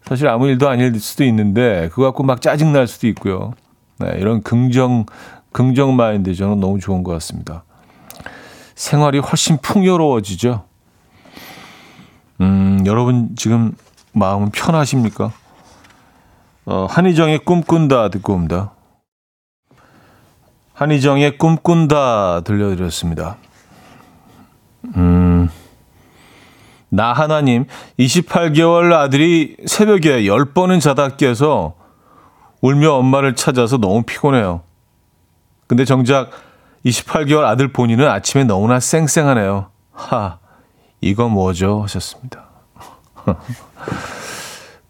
사실 0.05 0.27
아무 0.27 0.47
일도 0.49 0.69
아닐 0.69 0.99
수도 0.99 1.23
있는데, 1.23 1.89
그거 1.89 2.03
갖고 2.03 2.21
막 2.21 2.43
짜증날 2.43 2.85
수도 2.85 3.07
있고요. 3.07 3.53
네, 3.99 4.15
이런 4.19 4.43
긍정, 4.43 5.05
긍정 5.57 5.95
마인드 5.95 6.35
저는 6.35 6.59
너무 6.59 6.79
좋은 6.79 7.01
것 7.01 7.13
같습니다. 7.13 7.63
생활이 8.75 9.17
훨씬 9.17 9.57
풍요로워지죠. 9.57 10.63
음, 12.41 12.83
여러분 12.85 13.31
지금 13.35 13.73
마음은 14.13 14.51
편하십니까? 14.51 15.31
어, 16.65 16.85
한희정의 16.87 17.39
꿈꾼다 17.39 18.09
듣고 18.09 18.33
옵니다. 18.33 18.73
한희정의 20.73 21.39
꿈꾼다 21.39 22.41
들려드렸습니다. 22.41 23.37
음, 24.95 25.49
나 26.89 27.13
하나님, 27.13 27.65
28개월 27.97 28.93
아들이 28.93 29.57
새벽에 29.65 30.21
10번은 30.21 30.79
자다 30.79 31.15
깨서 31.15 31.73
울며 32.61 32.93
엄마를 32.93 33.33
찾아서 33.33 33.77
너무 33.77 34.03
피곤해요. 34.03 34.67
근데 35.67 35.85
정작 35.85 36.29
28개월 36.85 37.43
아들 37.43 37.71
본인은 37.73 38.07
아침에 38.07 38.43
너무나 38.45 38.79
쌩쌩하네요. 38.79 39.67
하, 39.93 40.39
이거 41.01 41.27
뭐죠? 41.27 41.83
하셨습니다. 41.83 42.45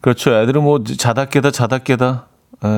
그렇죠. 0.00 0.32
애들은 0.34 0.62
뭐 0.62 0.82
자다 0.84 1.24
깨다 1.26 1.50
자다 1.50 1.78
깨다. 1.78 2.26
에, 2.64 2.68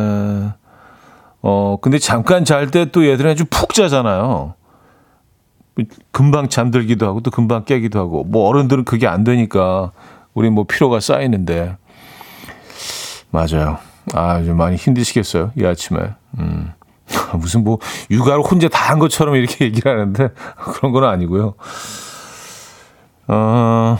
어, 1.43 1.77
근데 1.81 1.99
잠깐 1.99 2.45
잘 2.45 2.71
때 2.71 2.87
또 2.87 3.07
얘들은 3.07 3.31
아주 3.31 3.45
푹 3.51 3.75
자잖아요. 3.75 4.55
금방 6.11 6.49
잠들기도 6.49 7.07
하고 7.07 7.21
또 7.21 7.31
금방 7.31 7.65
깨기도 7.65 7.99
하고 7.99 8.25
뭐 8.25 8.49
어른들은 8.49 8.85
그게 8.85 9.07
안 9.07 9.25
되니까 9.25 9.93
우리 10.35 10.51
뭐 10.51 10.65
피로가 10.65 11.01
쌓이는데 11.01 11.77
맞아요. 13.31 13.79
아, 14.15 14.43
좀 14.43 14.57
많이 14.57 14.77
힘드시겠어요. 14.77 15.53
이 15.57 15.65
아침에. 15.65 16.01
음. 16.39 16.73
무슨 17.39 17.65
뭐 17.65 17.79
육아를 18.11 18.43
혼자 18.43 18.69
다 18.69 18.91
한 18.91 18.99
것처럼 18.99 19.37
이렇게 19.37 19.65
얘기를 19.67 19.91
하는데 19.91 20.31
그런 20.75 20.93
건 20.93 21.05
아니고요. 21.05 21.55
어, 23.29 23.99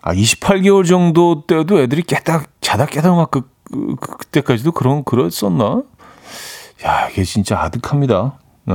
아, 0.00 0.14
28개월 0.14 0.88
정도 0.88 1.46
때도 1.46 1.80
애들이 1.80 2.02
깨다, 2.02 2.44
자다 2.62 2.86
깨다 2.86 3.14
막 3.14 3.30
그, 3.30 3.42
그, 3.64 3.96
그, 4.00 4.16
그때까지도 4.16 4.72
그런, 4.72 5.04
그랬었나? 5.04 5.82
야, 6.86 7.08
이게 7.10 7.24
진짜 7.24 7.60
아득합니다. 7.60 8.38
네. 8.64 8.74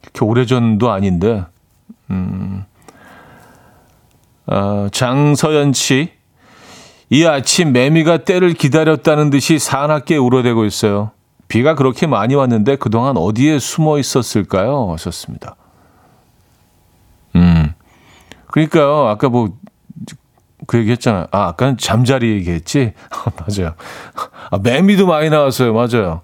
그렇게 0.00 0.24
오래 0.24 0.44
전도 0.44 0.90
아닌데, 0.90 1.44
음, 2.10 2.64
어, 4.46 4.88
장서연 4.90 5.72
씨. 5.74 6.10
이 7.10 7.24
아침 7.24 7.72
매미가 7.72 8.24
때를 8.24 8.52
기다렸다는 8.52 9.30
듯이 9.30 9.58
사납게 9.58 10.16
울어대고 10.16 10.64
있어요. 10.64 11.12
비가 11.48 11.74
그렇게 11.74 12.06
많이 12.06 12.34
왔는데 12.34 12.76
그동안 12.76 13.16
어디에 13.16 13.58
숨어 13.58 13.98
있었을까요? 13.98 14.92
하셨습니다. 14.92 15.56
음. 17.36 17.72
그러니까요. 18.46 19.06
아까 19.08 19.28
뭐, 19.28 19.50
그 20.66 20.78
얘기 20.78 20.90
했잖아요. 20.90 21.26
아, 21.30 21.48
아까는 21.48 21.78
잠자리 21.78 22.32
얘기했지? 22.32 22.92
맞아요. 23.40 23.74
아, 24.50 24.58
매미도 24.58 25.06
많이 25.06 25.30
나왔어요. 25.30 25.72
맞아요. 25.72 26.20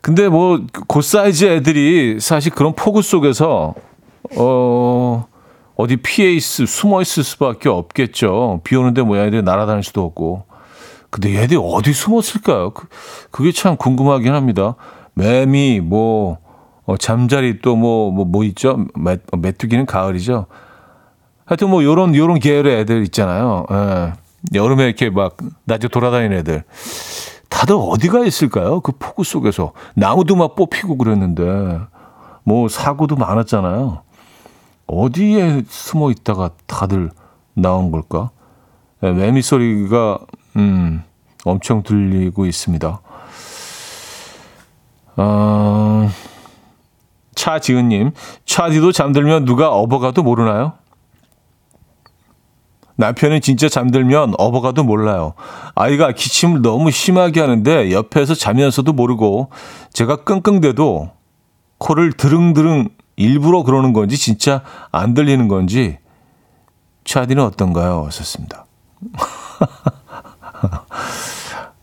근데 0.00 0.28
뭐, 0.28 0.64
그 0.88 1.02
사이즈 1.02 1.44
애들이 1.44 2.18
사실 2.20 2.52
그런 2.52 2.74
폭우 2.74 3.02
속에서, 3.02 3.74
어, 4.36 5.26
어디 5.76 5.96
피해 5.96 6.32
있, 6.32 6.40
숨어 6.40 7.02
있을 7.02 7.22
수밖에 7.22 7.68
없겠죠. 7.68 8.60
비 8.64 8.76
오는데 8.76 9.02
뭐 9.02 9.18
얘들이 9.18 9.42
날아다닐 9.42 9.82
수도 9.82 10.04
없고. 10.04 10.47
근데 11.10 11.34
얘들이 11.36 11.58
어디 11.62 11.92
숨었을까요? 11.92 12.70
그, 12.70 12.86
그게 13.30 13.52
참 13.52 13.76
궁금하긴 13.76 14.34
합니다. 14.34 14.74
매미, 15.14 15.80
뭐, 15.80 16.38
어, 16.84 16.96
잠자리 16.96 17.60
또 17.60 17.76
뭐, 17.76 18.10
뭐, 18.10 18.24
뭐 18.24 18.44
있죠? 18.44 18.86
메, 18.94 19.18
메뚜기는 19.36 19.86
가을이죠. 19.86 20.46
하여튼 21.44 21.70
뭐, 21.70 21.82
요런, 21.82 22.14
요런 22.14 22.38
계열의 22.38 22.80
애들 22.80 23.02
있잖아요. 23.04 23.64
예. 23.70 24.12
여름에 24.54 24.84
이렇게 24.84 25.10
막, 25.10 25.36
낮에 25.64 25.88
돌아다니는 25.88 26.38
애들. 26.38 26.64
다들 27.48 27.74
어디가 27.74 28.24
있을까요? 28.24 28.80
그 28.80 28.92
폭우 28.98 29.24
속에서. 29.24 29.72
나무도 29.94 30.36
막 30.36 30.54
뽑히고 30.54 30.98
그랬는데. 30.98 31.80
뭐, 32.44 32.68
사고도 32.68 33.16
많았잖아요. 33.16 34.02
어디에 34.86 35.62
숨어 35.68 36.10
있다가 36.10 36.50
다들 36.66 37.10
나온 37.54 37.90
걸까? 37.90 38.30
예, 39.02 39.12
매미 39.12 39.42
소리가 39.42 40.18
음, 40.58 41.02
엄청 41.44 41.82
들리고 41.82 42.46
있습니다. 42.46 43.00
어, 45.16 46.10
차지은님, 47.34 48.10
차디도 48.44 48.92
잠들면 48.92 49.44
누가 49.44 49.70
업어가도 49.70 50.22
모르나요? 50.22 50.74
남편은 52.96 53.40
진짜 53.40 53.68
잠들면 53.68 54.34
업어가도 54.38 54.82
몰라요. 54.82 55.34
아이가 55.76 56.10
기침을 56.10 56.62
너무 56.62 56.90
심하게 56.90 57.40
하는데 57.40 57.92
옆에서 57.92 58.34
자면서도 58.34 58.92
모르고 58.92 59.50
제가 59.92 60.24
끙끙대도 60.24 61.10
코를 61.78 62.12
드릉드릉 62.12 62.88
일부러 63.14 63.62
그러는 63.62 63.92
건지 63.92 64.16
진짜 64.16 64.62
안 64.90 65.14
들리는 65.14 65.46
건지 65.46 65.98
차디는 67.04 67.44
어떤가요? 67.44 68.04
하셨습니다. 68.06 68.66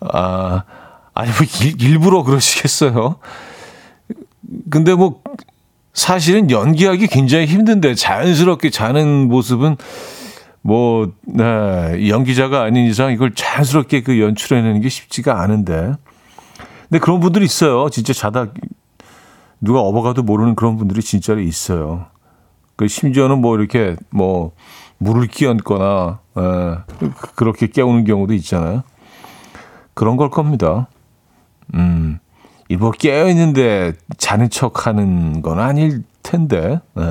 아, 0.02 0.64
아니, 1.14 1.30
뭐, 1.32 1.40
일, 1.62 1.82
일부러 1.82 2.24
그러시겠어요? 2.24 3.18
근데 4.70 4.94
뭐, 4.94 5.22
사실은 5.94 6.52
연기하기 6.52 7.08
굉장히 7.08 7.46
힘든데, 7.46 7.96
자연스럽게 7.96 8.70
자는 8.70 9.28
모습은, 9.28 9.78
뭐, 10.62 11.12
네, 11.26 12.10
연기자가 12.10 12.64
아닌 12.64 12.88
이상 12.88 13.12
이걸 13.12 13.34
자연스럽게 13.34 14.02
그 14.04 14.20
연출해내는 14.20 14.82
게 14.82 14.90
쉽지가 14.90 15.42
않은데. 15.42 15.94
근데 16.90 17.00
그런 17.00 17.20
분들이 17.20 17.46
있어요. 17.46 17.90
진짜 17.90 18.14
자다, 18.14 18.48
누가 19.62 19.80
업어가도 19.80 20.24
모르는 20.24 20.56
그런 20.56 20.78
분들이 20.78 21.02
진짜로 21.02 21.42
있어요. 21.42 22.08
그 22.76 22.88
심지어는 22.88 23.40
뭐 23.40 23.58
이렇게 23.58 23.96
뭐 24.10 24.52
물을 24.98 25.28
끼얹거나 25.28 26.20
에, 26.38 26.42
그렇게 27.36 27.68
깨우는 27.68 28.04
경우도 28.04 28.34
있잖아요. 28.34 28.84
그런 29.96 30.18
걸 30.18 30.30
겁니다. 30.30 30.88
음, 31.74 32.20
일부 32.70 32.92
깨어 32.92 33.28
있는데 33.30 33.94
자는 34.18 34.52
척 34.52 34.86
하는 34.86 35.42
건 35.42 35.60
아닐 35.60 36.04
텐데, 36.22 36.80
네. 36.94 37.04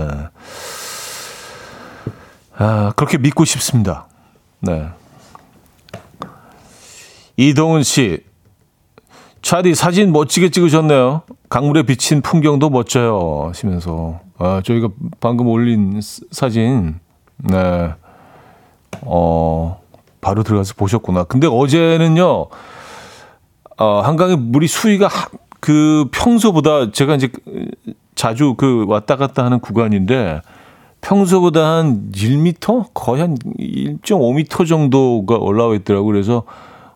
아, 2.56 2.92
그렇게 2.94 3.18
믿고 3.18 3.44
싶습니다. 3.44 4.06
네. 4.60 4.88
이동은 7.36 7.82
씨, 7.82 8.22
차디 9.42 9.74
사진 9.74 10.12
멋지게 10.12 10.50
찍으셨네요. 10.50 11.22
강물에 11.48 11.82
비친 11.82 12.22
풍경도 12.22 12.70
멋져요. 12.70 13.46
하시면서. 13.48 14.20
아, 14.38 14.62
저희가 14.64 14.88
방금 15.20 15.48
올린 15.48 16.00
사진, 16.30 17.00
네. 17.38 17.92
어, 19.02 19.80
바로 20.20 20.42
들어가서 20.42 20.74
보셨구나. 20.76 21.24
근데 21.24 21.46
어제는요, 21.46 22.46
어, 23.76 24.00
한강의 24.00 24.36
물이 24.36 24.66
수위가 24.66 25.08
그 25.60 26.06
평소보다 26.12 26.92
제가 26.92 27.14
이제 27.14 27.28
자주 28.14 28.54
그 28.56 28.84
왔다 28.86 29.16
갔다 29.16 29.44
하는 29.44 29.60
구간인데 29.60 30.40
평소보다 31.04 31.78
한 31.78 32.10
1m? 32.12 32.90
거의 32.94 33.20
한 33.20 33.36
1.5m 33.36 34.66
정도가 34.66 35.36
올라와 35.36 35.74
있더라고요. 35.74 36.10
그래서, 36.10 36.44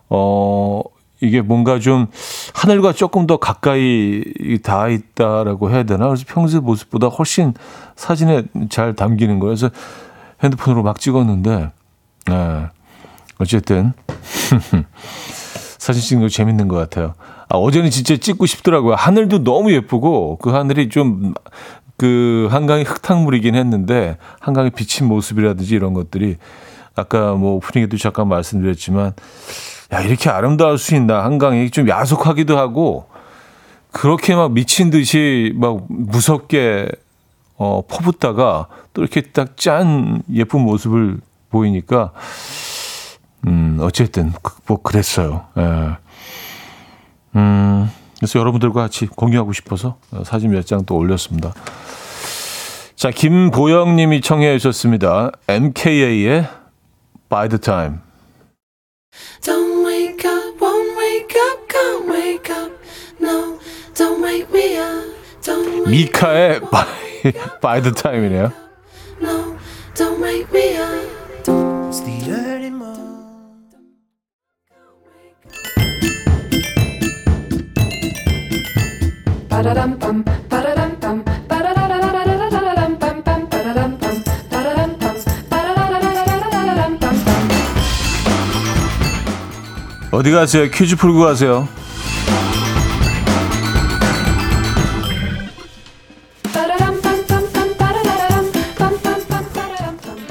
어, 0.09 0.81
이게 1.21 1.41
뭔가 1.41 1.79
좀 1.79 2.07
하늘과 2.55 2.93
조금 2.93 3.27
더 3.27 3.37
가까이 3.37 4.23
닿아 4.63 4.89
있다라고 4.89 5.69
해야 5.69 5.83
되나? 5.83 6.07
그래서 6.07 6.25
평소 6.27 6.59
모습보다 6.61 7.07
훨씬 7.07 7.53
사진에 7.95 8.43
잘 8.69 8.95
담기는 8.95 9.39
거예요. 9.39 9.55
그래서 9.55 9.69
핸드폰으로 10.43 10.81
막 10.81 10.99
찍었는데, 10.99 11.71
네. 12.27 12.67
어쨌든. 13.37 13.93
사진 15.79 16.03
찍는 16.03 16.25
거 16.25 16.29
재밌는 16.29 16.67
것 16.67 16.75
같아요. 16.75 17.15
아, 17.47 17.57
어제는 17.57 17.89
진짜 17.89 18.15
찍고 18.15 18.45
싶더라고요. 18.45 18.93
하늘도 18.93 19.43
너무 19.43 19.71
예쁘고 19.73 20.37
그 20.37 20.51
하늘이 20.51 20.89
좀 20.89 21.33
그 21.99 22.47
한강이 22.49 22.83
흙탕물이긴 22.83 23.55
했는데 23.55 24.17
한강에 24.39 24.69
비친 24.69 25.05
모습이라든지 25.07 25.75
이런 25.75 25.93
것들이 25.93 26.37
아까 26.95 27.33
뭐 27.33 27.55
오프닝에도 27.55 27.97
잠깐 27.97 28.29
말씀드렸지만 28.29 29.11
야 29.91 29.99
이렇게 29.99 30.29
아름다울 30.29 30.77
수 30.77 30.95
있나 30.95 31.25
한강이 31.25 31.71
좀 31.71 31.89
야속하기도 31.89 32.57
하고 32.57 33.09
그렇게 33.91 34.33
막 34.33 34.53
미친 34.53 34.91
듯이 34.91 35.51
막 35.57 35.83
무섭게 35.89 36.87
어 37.57 37.81
퍼붓다가 37.85 38.67
또 38.93 39.01
이렇게 39.01 39.19
딱 39.19 39.57
짠 39.57 40.23
예쁜 40.33 40.61
모습을 40.61 41.19
보이니까 41.49 42.13
음, 43.47 43.77
어쨌든, 43.81 44.33
그, 44.41 44.53
뭐, 44.67 44.81
그랬어요. 44.81 45.45
예. 45.57 45.61
음, 47.35 47.89
그래서 48.17 48.39
여러분들과 48.39 48.81
같이 48.81 49.05
공유하고 49.05 49.53
싶어서 49.53 49.97
사진 50.25 50.51
몇 50.51 50.65
장 50.65 50.83
또 50.85 50.95
올렸습니다. 50.97 51.53
자, 52.95 53.11
김보영 53.11 53.95
님이 53.95 54.19
청해 54.21 54.57
주셨습니다. 54.57 55.31
MKA의 55.47 56.47
By 57.29 57.47
the 57.47 57.59
Time. 57.59 57.99
Don't 59.41 59.85
wake 59.85 60.25
up, 60.29 60.59
won't 60.59 60.97
wake 60.97 61.35
up, 61.39 61.67
can't 61.69 62.11
wake 62.11 62.51
up. 62.53 62.71
No, 63.21 63.57
don't 63.93 64.21
wake 64.21 64.49
me 64.51 64.77
up. 64.77 65.05
Don't 65.41 65.85
wake 65.85 65.89
미카의 65.89 66.59
By, 66.69 66.85
By 67.61 67.81
the 67.81 67.93
Time이네요. 67.93 68.51
No, 69.21 69.55
don't 69.95 70.21
wake 70.21 70.51
me 70.51 70.58
어디 90.11 90.31
가세요? 90.31 90.69
퀴즈 90.71 90.95
풀고 90.95 91.19
가세요. 91.19 91.67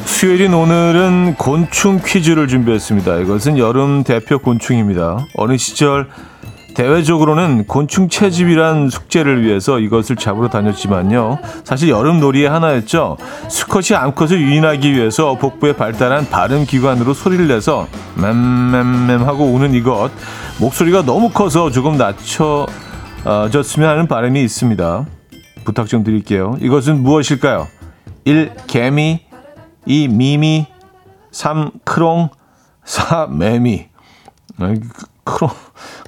수요일인 0.04 0.52
오늘은 0.52 1.34
곤충 1.34 2.00
퀴즈를 2.04 2.48
준비했습니다. 2.48 3.18
이것은 3.18 3.56
여름 3.58 4.04
대표 4.04 4.38
곤충입니다. 4.38 5.26
어느 5.34 5.56
시절 5.58 6.08
대외적으로는 6.78 7.66
곤충 7.66 8.08
채집이란 8.08 8.88
숙제를 8.88 9.42
위해서 9.42 9.80
이것을 9.80 10.14
잡으러 10.14 10.48
다녔지만요. 10.48 11.40
사실 11.64 11.88
여름 11.88 12.20
놀이의 12.20 12.48
하나였죠. 12.48 13.16
수컷이 13.48 13.96
암컷을 13.98 14.40
유인하기 14.40 14.94
위해서 14.94 15.34
복부에 15.34 15.72
발달한 15.72 16.30
발음 16.30 16.66
기관으로 16.66 17.14
소리를 17.14 17.48
내서 17.48 17.88
맴맴맴 18.14 19.26
하고 19.26 19.46
우는 19.46 19.74
이것. 19.74 20.12
목소리가 20.60 21.02
너무 21.02 21.30
커서 21.30 21.72
조금 21.72 21.98
낮춰졌으면 21.98 23.88
하는 23.88 24.06
바람이 24.06 24.40
있습니다. 24.44 25.04
부탁 25.64 25.88
좀 25.88 26.04
드릴게요. 26.04 26.56
이것은 26.60 27.02
무엇일까요? 27.02 27.66
1. 28.24 28.52
개미 28.68 29.22
2. 29.84 30.06
미미 30.06 30.68
3. 31.32 31.72
크롱 31.82 32.28
4. 32.84 33.26
매미 33.32 33.88
크롱 35.24 35.50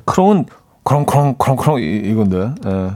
크롱은 0.04 0.46
크롱크롱 0.84 1.82
이건데. 1.82 2.50
예. 2.66 2.90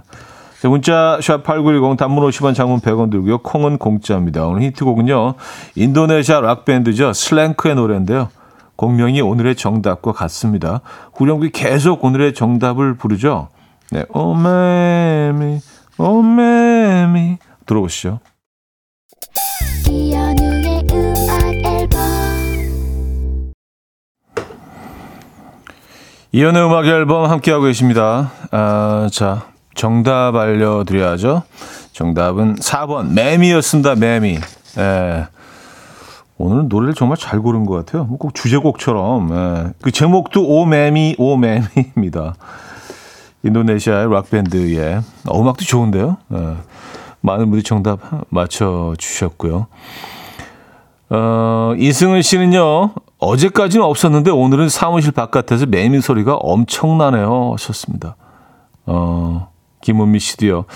자, 0.60 0.68
문자 0.68 1.18
샵8910 1.20 1.98
단문 1.98 2.26
50원 2.28 2.54
장문 2.54 2.80
100원 2.80 3.10
들고요. 3.10 3.38
콩은 3.38 3.76
공짜입니다. 3.78 4.46
오늘 4.46 4.62
히트곡은요. 4.62 5.34
인도네시아 5.74 6.40
락밴드죠. 6.40 7.12
슬랭크의 7.12 7.74
노래인데요. 7.74 8.28
곡명이 8.76 9.20
오늘의 9.20 9.56
정답과 9.56 10.12
같습니다. 10.12 10.80
후렴구 11.14 11.50
계속 11.52 12.02
오늘의 12.04 12.34
정답을 12.34 12.94
부르죠. 12.94 13.48
네. 13.92 14.04
오메미 14.08 15.60
오메미 15.98 17.38
들어보시죠. 17.66 18.20
이연우의 26.34 26.66
음악 26.66 26.86
앨범 26.86 27.30
함께하고 27.30 27.66
계십니다. 27.66 28.32
아, 28.50 29.08
자, 29.12 29.46
정답 29.76 30.34
알려드려야죠. 30.34 31.44
정답은 31.92 32.56
4번 32.56 33.12
매미였습니다. 33.12 33.94
매미. 33.94 34.40
예. 34.78 35.28
오늘은 36.36 36.68
노래를 36.68 36.94
정말 36.94 37.18
잘 37.18 37.38
고른 37.38 37.64
것 37.66 37.76
같아요. 37.76 38.02
뭐꼭 38.06 38.34
주제곡처럼. 38.34 39.30
예. 39.30 39.72
그 39.80 39.92
제목도 39.92 40.44
오매미 40.44 41.14
오매미입니다. 41.18 42.34
인도네시아의 43.44 44.10
락밴드의 44.10 45.02
어, 45.28 45.40
음악도 45.40 45.64
좋은데요. 45.64 46.16
예. 46.34 46.56
많은 47.20 47.44
분들이 47.44 47.62
정답 47.62 48.00
맞춰주셨고요. 48.30 49.68
어, 51.10 51.74
이승은 51.78 52.22
씨는요, 52.22 52.90
어제까지는 53.24 53.84
없었는데 53.84 54.30
오늘은 54.30 54.68
사무실 54.68 55.12
바깥에서 55.12 55.66
매미 55.66 56.00
소리가 56.00 56.34
엄청나네요. 56.34 57.52
하셨습니다. 57.52 58.16
어, 58.86 59.48
김은미 59.80 60.18
씨도요. 60.18 60.66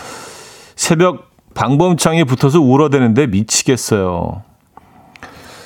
새벽 0.75 1.31
방범창에 1.55 2.25
붙어서 2.25 2.61
울어대는데 2.61 3.27
미치겠어요. 3.27 4.43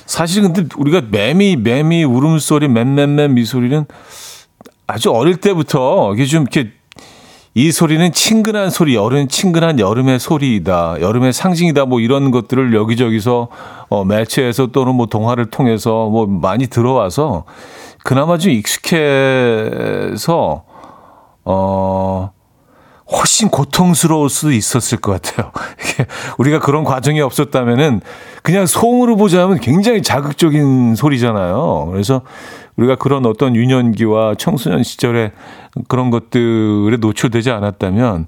사실 0.05 0.43
근데 0.43 0.65
우리가 0.75 1.01
매미 1.09 1.57
매미 1.57 2.03
울음소리 2.03 2.67
맴맴맴 2.67 3.33
미소리는 3.35 3.85
아주 4.85 5.11
어릴 5.11 5.37
때부터 5.37 6.13
이게 6.13 6.25
좀 6.25 6.41
이렇게 6.41 6.73
이 7.55 7.71
소리는 7.71 8.11
친근한 8.11 8.71
소리, 8.71 8.95
여름 8.95 9.27
친근한 9.27 9.79
여름의 9.79 10.19
소리이다, 10.19 10.97
여름의 11.01 11.33
상징이다, 11.33 11.85
뭐 11.85 11.99
이런 11.99 12.31
것들을 12.31 12.73
여기저기서 12.73 13.49
어, 13.89 14.03
매체에서 14.05 14.67
또는 14.67 14.95
뭐 14.95 15.05
동화를 15.05 15.51
통해서 15.51 16.09
뭐 16.09 16.25
많이 16.25 16.65
들어와서 16.65 17.43
그나마 18.03 18.39
좀 18.39 18.51
익숙해서 18.51 19.03
어 21.45 22.31
훨씬 23.11 23.49
고통스러울 23.49 24.29
수도 24.29 24.51
있었을 24.51 24.97
것 24.97 25.21
같아요. 25.21 25.51
우리가 26.39 26.59
그런 26.59 26.83
과정이 26.83 27.21
없었다면은 27.21 28.01
그냥 28.41 28.65
소음으로 28.65 29.15
보자면 29.15 29.59
굉장히 29.59 30.01
자극적인 30.01 30.95
소리잖아요. 30.95 31.89
그래서 31.91 32.21
우리가 32.77 32.95
그런 32.95 33.25
어떤 33.25 33.55
유년기와 33.55 34.35
청소년 34.35 34.83
시절에 34.83 35.31
그런 35.87 36.09
것들에 36.09 36.97
노출되지 36.97 37.51
않았다면 37.51 38.27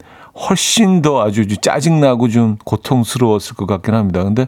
훨씬 0.49 1.01
더 1.01 1.23
아주 1.23 1.47
짜증나고 1.47 2.29
좀 2.29 2.57
고통스러웠을 2.63 3.55
것 3.55 3.65
같긴 3.65 3.93
합니다. 3.93 4.23
근데, 4.23 4.47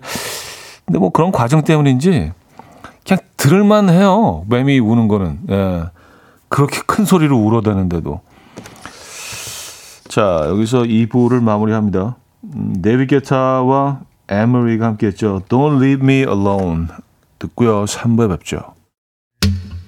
근데 0.86 1.00
뭐 1.00 1.10
그런 1.10 1.32
과정 1.32 1.64
때문인지 1.64 2.32
그냥 3.08 3.20
들을만 3.38 3.90
해요. 3.90 4.44
매미 4.50 4.80
우는 4.80 5.08
거는. 5.08 5.40
예. 5.50 5.84
그렇게 6.50 6.82
큰 6.86 7.06
소리로 7.06 7.38
울어대는데도. 7.38 8.22
자, 10.10 10.46
여기서 10.48 10.84
2부를 10.84 11.42
마무리합니다. 11.42 12.16
음, 12.44 12.76
네비게타와 12.82 14.00
에머리가 14.30 14.86
함께 14.86 15.08
했죠. 15.08 15.42
Don't 15.48 15.78
Leave 15.78 16.04
Me 16.04 16.16
Alone 16.20 16.88
듣고요. 17.40 17.86
3부에 17.86 18.30
뵙죠. 18.30 18.77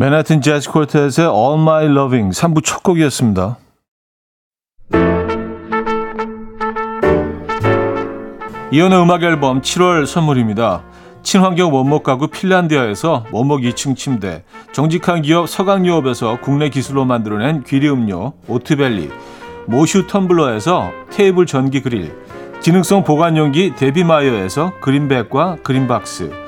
맨하튼 0.00 0.40
재즈 0.40 0.70
콜텟의 0.70 1.22
All 1.22 1.60
My 1.60 1.86
Loving 1.86 2.30
3부 2.30 2.64
첫 2.64 2.84
곡이었습니다. 2.84 3.58
이혼의 8.70 9.02
음악 9.02 9.24
앨범 9.24 9.60
7월 9.60 10.06
선물입니다. 10.06 10.84
친환경 11.24 11.74
원목 11.74 12.04
가구 12.04 12.28
핀란디아에서 12.28 13.24
원목 13.32 13.62
2층 13.62 13.96
침대, 13.96 14.44
정직한 14.70 15.20
기업 15.20 15.48
서강유업에서 15.48 16.38
국내 16.42 16.68
기술로 16.68 17.04
만들어낸 17.04 17.64
귀리 17.64 17.90
음료 17.90 18.34
오트벨리, 18.46 19.10
모슈 19.66 20.06
텀블러에서 20.06 20.92
테이블 21.10 21.44
전기 21.44 21.82
그릴, 21.82 22.14
기능성 22.62 23.02
보관용기 23.02 23.74
데비마이어에서 23.74 24.74
그린백과 24.80 25.56
그린박스, 25.64 26.47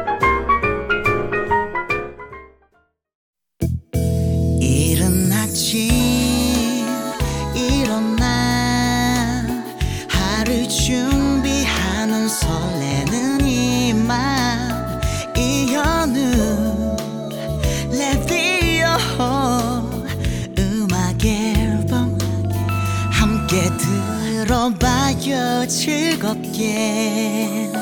again. 26.61 27.73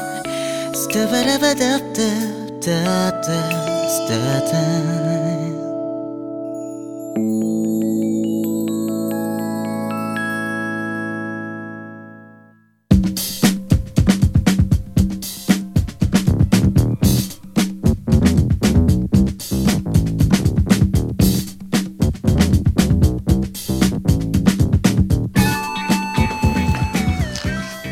Stuff 0.74 1.12
it 1.14 1.28
up, 1.62 1.84
da 1.94 2.12
da 2.60 3.12
da 4.08 4.52
da. 4.52 4.99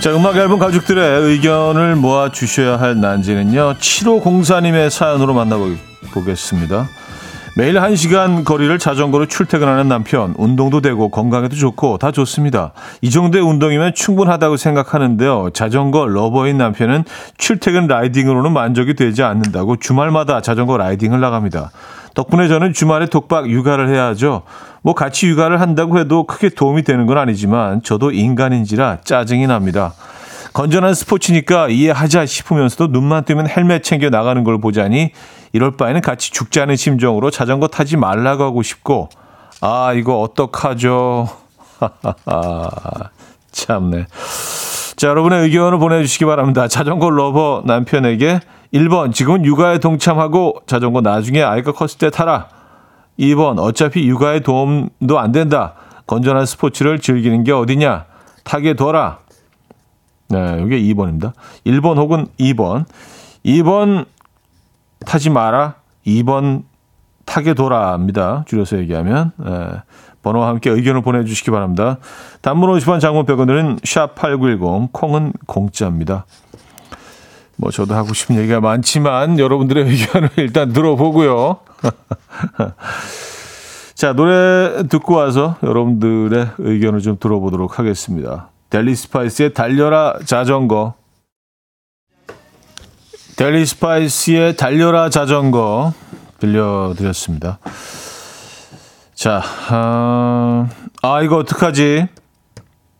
자, 0.00 0.16
음악 0.16 0.34
앨범 0.36 0.58
가족들의 0.58 1.20
의견을 1.24 1.94
모아 1.94 2.30
주셔야 2.30 2.80
할 2.80 2.98
난제는요. 2.98 3.74
7504님의 3.74 4.88
사연으로 4.88 5.34
만나보겠습니다. 5.34 6.88
매일 7.56 7.74
1시간 7.74 8.44
거리를 8.44 8.78
자전거로 8.78 9.26
출퇴근하는 9.26 9.88
남편. 9.88 10.34
운동도 10.38 10.80
되고 10.80 11.10
건강에도 11.10 11.56
좋고 11.56 11.98
다 11.98 12.12
좋습니다. 12.12 12.72
이 13.02 13.10
정도의 13.10 13.44
운동이면 13.44 13.94
충분하다고 13.94 14.56
생각하는데요. 14.56 15.50
자전거 15.52 16.06
lover인 16.06 16.58
남편은 16.58 17.04
출퇴근 17.38 17.88
riding으로는 17.88 18.52
만족이 18.52 18.94
되지 18.94 19.24
않는다고 19.24 19.76
주말마다 19.76 20.40
자전거 20.40 20.76
riding을 20.76 21.20
나갑니다. 21.20 21.72
덕분에 22.14 22.46
저는 22.46 22.72
주말에 22.72 23.06
독박 23.06 23.50
육아를 23.50 23.88
해야 23.88 24.06
하죠. 24.06 24.42
뭐 24.82 24.94
같이 24.94 25.26
육아를 25.26 25.60
한다고 25.60 25.98
해도 25.98 26.26
크게 26.26 26.50
도움이 26.50 26.82
되는 26.82 27.06
건 27.06 27.18
아니지만 27.18 27.82
저도 27.82 28.12
인간인지라 28.12 28.98
짜증이 29.02 29.48
납니다. 29.48 29.92
건전한 30.52 30.94
스포츠니까 30.94 31.68
이해하자 31.68 32.26
싶으면서도 32.26 32.92
눈만 32.92 33.24
뜨면 33.24 33.48
헬멧 33.48 33.82
챙겨 33.82 34.08
나가는 34.08 34.42
걸 34.44 34.60
보자니 34.60 35.12
이럴 35.52 35.76
바에는 35.76 36.00
같이 36.00 36.30
죽자는 36.30 36.76
심정으로 36.76 37.30
자전거 37.30 37.68
타지 37.68 37.96
말라고 37.96 38.44
하고 38.44 38.62
싶고 38.62 39.08
아 39.60 39.92
이거 39.94 40.20
어떡하죠 40.20 41.28
참네 43.52 44.06
자 44.96 45.08
여러분의 45.08 45.42
의견을 45.44 45.78
보내주시기 45.78 46.24
바랍니다 46.24 46.68
자전거 46.68 47.10
lover 47.10 47.62
남편에게 47.66 48.40
1번 48.74 49.12
지금은 49.12 49.44
육아에 49.44 49.78
동참하고 49.78 50.62
자전거 50.66 51.00
나중에 51.00 51.42
아이가 51.42 51.72
컸을 51.72 51.98
때 51.98 52.10
타라 52.10 52.48
2번 53.20 53.58
어차피 53.58 54.08
육아에 54.08 54.40
도움도 54.40 55.18
안 55.18 55.32
된다. 55.32 55.74
건전한 56.06 56.46
스포츠를 56.46 56.98
즐기는 57.00 57.44
게 57.44 57.52
어디냐. 57.52 58.06
타게 58.42 58.74
둬라. 58.74 59.18
네, 60.28 60.62
이게 60.64 60.80
2번입니다. 60.80 61.32
1번 61.66 61.96
혹은 61.98 62.26
2번. 62.38 62.86
2번 63.44 64.06
타지 65.06 65.30
마라. 65.30 65.74
2번 66.06 66.64
타게 67.24 67.54
둬라입니다. 67.54 68.44
줄여서 68.46 68.78
얘기하면. 68.78 69.32
네, 69.36 69.68
번호와 70.22 70.48
함께 70.48 70.70
의견을 70.70 71.02
보내주시기 71.02 71.50
바랍니다. 71.50 71.98
단문 72.42 72.70
50원 72.70 73.00
장문 73.00 73.24
100원들은 73.26 73.80
샵8910 73.82 74.92
콩은 74.92 75.32
공짜입니다. 75.46 76.26
뭐 77.56 77.70
저도 77.70 77.94
하고 77.94 78.14
싶은 78.14 78.36
얘기가 78.36 78.60
많지만 78.60 79.38
여러분들의 79.38 79.84
의견을 79.84 80.30
일단 80.36 80.72
들어보고요. 80.72 81.58
자, 83.94 84.14
노래 84.14 84.82
듣고 84.88 85.14
와서 85.14 85.56
여러분들의 85.62 86.52
의견을 86.58 87.00
좀 87.00 87.18
들어보도록 87.20 87.78
하겠습니다. 87.78 88.48
델리 88.70 88.94
스파이스의 88.94 89.52
달려라 89.52 90.14
자전거. 90.24 90.94
델리 93.40 93.64
스파이스의 93.64 94.54
달려라 94.54 95.08
자전거 95.08 95.94
들려드렸습니다. 96.40 97.58
자, 99.14 99.42
아, 99.70 100.68
아 101.00 101.22
이거 101.22 101.38
어떡하지? 101.38 102.06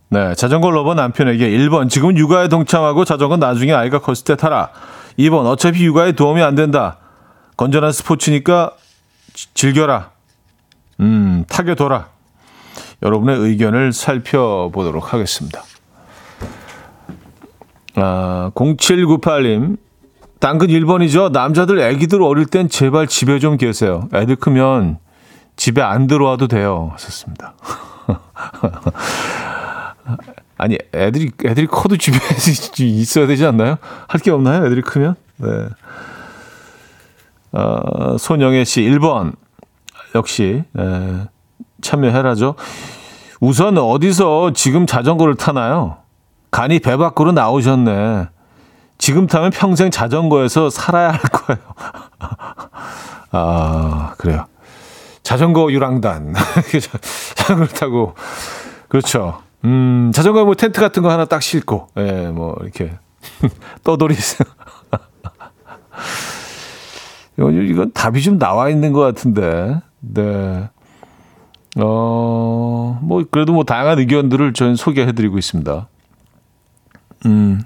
네, 0.09 0.35
자전거 0.37 0.71
lover 0.71 0.95
남편에게 0.95 1.47
1번 1.47 1.91
지금 1.91 2.17
육아에 2.17 2.49
동참하고 2.49 3.05
자전거 3.05 3.37
나중에 3.37 3.75
아이가 3.75 4.01
컸을 4.01 4.25
때 4.25 4.35
타라. 4.35 4.71
2번 5.19 5.45
어차피 5.45 5.85
육아에 5.85 6.13
도움이 6.13 6.41
안 6.41 6.55
된다. 6.55 6.97
건전한 7.59 7.93
스포츠니까 7.93 8.73
즐겨라. 9.53 10.13
음, 11.01 11.45
타게 11.51 11.75
둬라. 11.75 12.09
여러분의 13.03 13.37
의견을 13.37 13.93
살펴보도록 13.93 15.13
하겠습니다. 15.13 15.63
아, 17.97 18.51
0798님. 18.55 19.77
당근 20.41 20.69
1번이죠. 20.69 21.31
남자들 21.33 21.79
애기들 21.81 22.23
어릴 22.23 22.47
땐 22.47 22.69
제발 22.69 23.07
집에 23.07 23.39
좀 23.39 23.57
계세요. 23.59 24.09
애들 24.15 24.37
크면 24.37 24.99
집에 25.57 25.83
안 25.83 26.07
들어와도 26.07 26.49
돼요. 26.49 26.91
하셨습니다. 26.95 27.53
아니, 30.57 30.79
애들이, 30.95 31.31
애들이 31.45 31.67
커도 31.67 31.97
집에 31.99 32.17
있어야 32.85 33.27
되지 33.27 33.45
않나요? 33.47 33.77
할 34.09 34.21
게 34.21 34.31
없나요? 34.31 34.65
애들이 34.67 34.81
크면? 34.83 35.15
네. 35.37 35.49
어, 37.53 38.17
손영애 38.19 38.65
씨 38.65 38.83
1번 38.83 39.33
역시 40.15 40.63
에, 40.79 41.27
참여해라죠. 41.83 42.55
우선 43.41 43.77
어디서 43.79 44.53
지금 44.55 44.87
자전거를 44.87 45.35
타나요? 45.35 45.97
간이 46.51 46.79
배 46.81 46.97
밖으로 46.97 47.33
나오셨네. 47.33 48.29
지금 49.01 49.27
타면 49.27 49.51
평생 49.51 49.91
자전거에서 49.91 50.69
살아야 50.69 51.13
할 51.13 51.21
거예요. 51.21 51.61
아, 53.33 54.15
그래요. 54.19 54.45
자전거 55.23 55.73
유랑단. 55.73 56.35
자전거를 57.35 57.69
타고. 57.69 58.15
그렇죠. 58.89 59.43
음, 59.65 60.13
자전거 60.15 60.45
뭐 60.45 60.55
텐트 60.55 60.81
같은 60.81 61.03
거 61.03 61.11
하나 61.11 61.25
딱 61.25 61.43
싣고, 61.43 61.89
예, 61.97 62.29
뭐, 62.29 62.55
이렇게. 62.61 62.93
떠돌이. 63.85 64.15
이건 67.39 67.93
답이 67.93 68.21
좀 68.21 68.39
나와 68.39 68.69
있는 68.69 68.93
것 68.93 69.01
같은데. 69.01 69.81
네. 70.01 70.69
어, 71.79 72.99
뭐, 73.03 73.25
그래도 73.31 73.55
뭐 73.55 73.65
다양한 73.65 73.99
의견들을 73.99 74.53
저는 74.53 74.77
소개해드리고 74.77 75.39
있습니다. 75.39 75.89
음, 77.27 77.63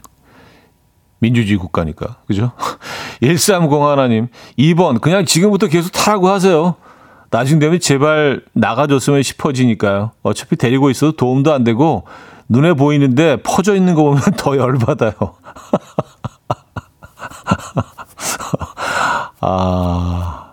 민주주의 1.24 1.58
국가니까. 1.58 2.16
그죠? 2.26 2.52
1301님, 3.22 4.28
2번, 4.58 5.00
그냥 5.00 5.24
지금부터 5.24 5.68
계속 5.68 5.90
타라고 5.90 6.28
하세요. 6.28 6.74
나중 7.30 7.58
되면 7.58 7.80
제발 7.80 8.42
나가줬으면 8.52 9.22
싶어지니까요. 9.22 10.10
어차피 10.22 10.56
데리고 10.56 10.90
있어도 10.90 11.12
도움도 11.12 11.54
안 11.54 11.64
되고, 11.64 12.04
눈에 12.48 12.74
보이는데 12.74 13.38
퍼져 13.42 13.74
있는 13.74 13.94
거 13.94 14.02
보면 14.02 14.20
더 14.36 14.58
열받아요. 14.58 15.14
아, 19.40 20.52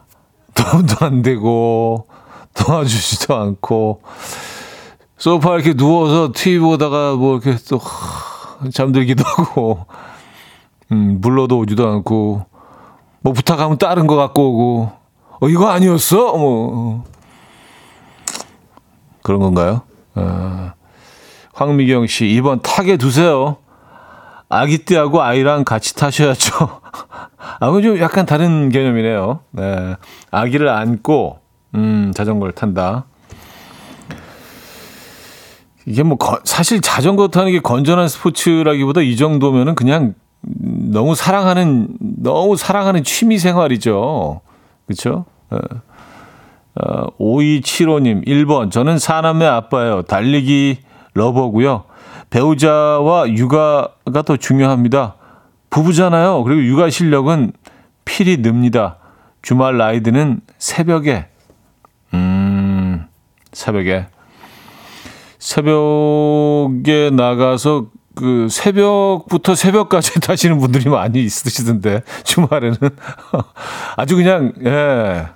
도움도 0.53 1.05
안 1.05 1.21
되고, 1.21 2.07
도와주지도 2.53 3.35
않고, 3.35 4.03
소파 5.17 5.55
이렇게 5.55 5.73
누워서 5.73 6.31
TV 6.33 6.59
보다가 6.59 7.15
뭐 7.15 7.37
이렇게 7.37 7.57
또 7.69 7.81
잠들기도 8.71 9.25
하고, 9.25 9.85
음, 10.91 11.21
불러도 11.21 11.57
오지도 11.59 11.87
않고, 11.87 12.45
뭐 13.21 13.33
부탁하면 13.33 13.77
다른 13.77 14.07
거 14.07 14.15
갖고 14.15 14.49
오고, 14.49 14.91
어, 15.41 15.49
이거 15.49 15.69
아니었어? 15.69 16.37
뭐, 16.37 17.03
그런 19.23 19.39
건가요? 19.39 19.81
아, 20.15 20.73
황미경 21.53 22.07
씨, 22.07 22.29
이번 22.29 22.61
타게 22.61 22.97
두세요. 22.97 23.57
아기 24.49 24.79
띠하고 24.79 25.21
아이랑 25.21 25.63
같이 25.63 25.95
타셔야죠. 25.95 26.81
아, 27.59 27.67
그건 27.67 27.83
좀 27.83 27.99
약간 27.99 28.25
다른 28.25 28.69
개념이네요. 28.69 29.39
네. 29.51 29.95
아기를 30.29 30.67
안고, 30.67 31.39
음, 31.75 32.11
자전거를 32.13 32.53
탄다. 32.53 33.05
이게 35.85 36.03
뭐, 36.03 36.17
거, 36.17 36.39
사실 36.43 36.81
자전거 36.81 37.29
타는 37.29 37.53
게 37.53 37.59
건전한 37.59 38.09
스포츠라기보다 38.09 39.01
이 39.01 39.15
정도면은 39.15 39.75
그냥 39.75 40.15
너무 40.41 41.15
사랑하는, 41.15 41.89
너무 41.99 42.57
사랑하는 42.57 43.03
취미 43.03 43.37
생활이죠. 43.37 44.41
그쵸? 44.87 45.25
어, 45.49 45.57
어, 46.75 47.07
5275님, 47.19 48.25
1번. 48.25 48.71
저는 48.71 48.97
사남매 48.97 49.45
아빠예요. 49.45 50.03
달리기 50.03 50.79
러버고요. 51.13 51.83
배우자와 52.29 53.29
육아가 53.29 54.21
더 54.25 54.37
중요합니다. 54.37 55.15
부부잖아요. 55.69 56.43
그리고 56.43 56.63
육아 56.63 56.89
실력은 56.89 57.51
필히 58.05 58.37
늡니다. 58.37 58.97
주말 59.41 59.77
라이드는 59.77 60.41
새벽에, 60.57 61.27
음, 62.13 63.07
새벽에. 63.51 64.07
새벽에 65.39 67.09
나가서 67.11 67.87
그 68.15 68.47
새벽부터 68.49 69.55
새벽까지 69.55 70.19
타시는 70.21 70.59
분들이 70.59 70.89
많이 70.89 71.23
있으시던데 71.23 72.03
주말에는. 72.23 72.77
아주 73.97 74.15
그냥 74.15 74.53
예. 74.65 75.27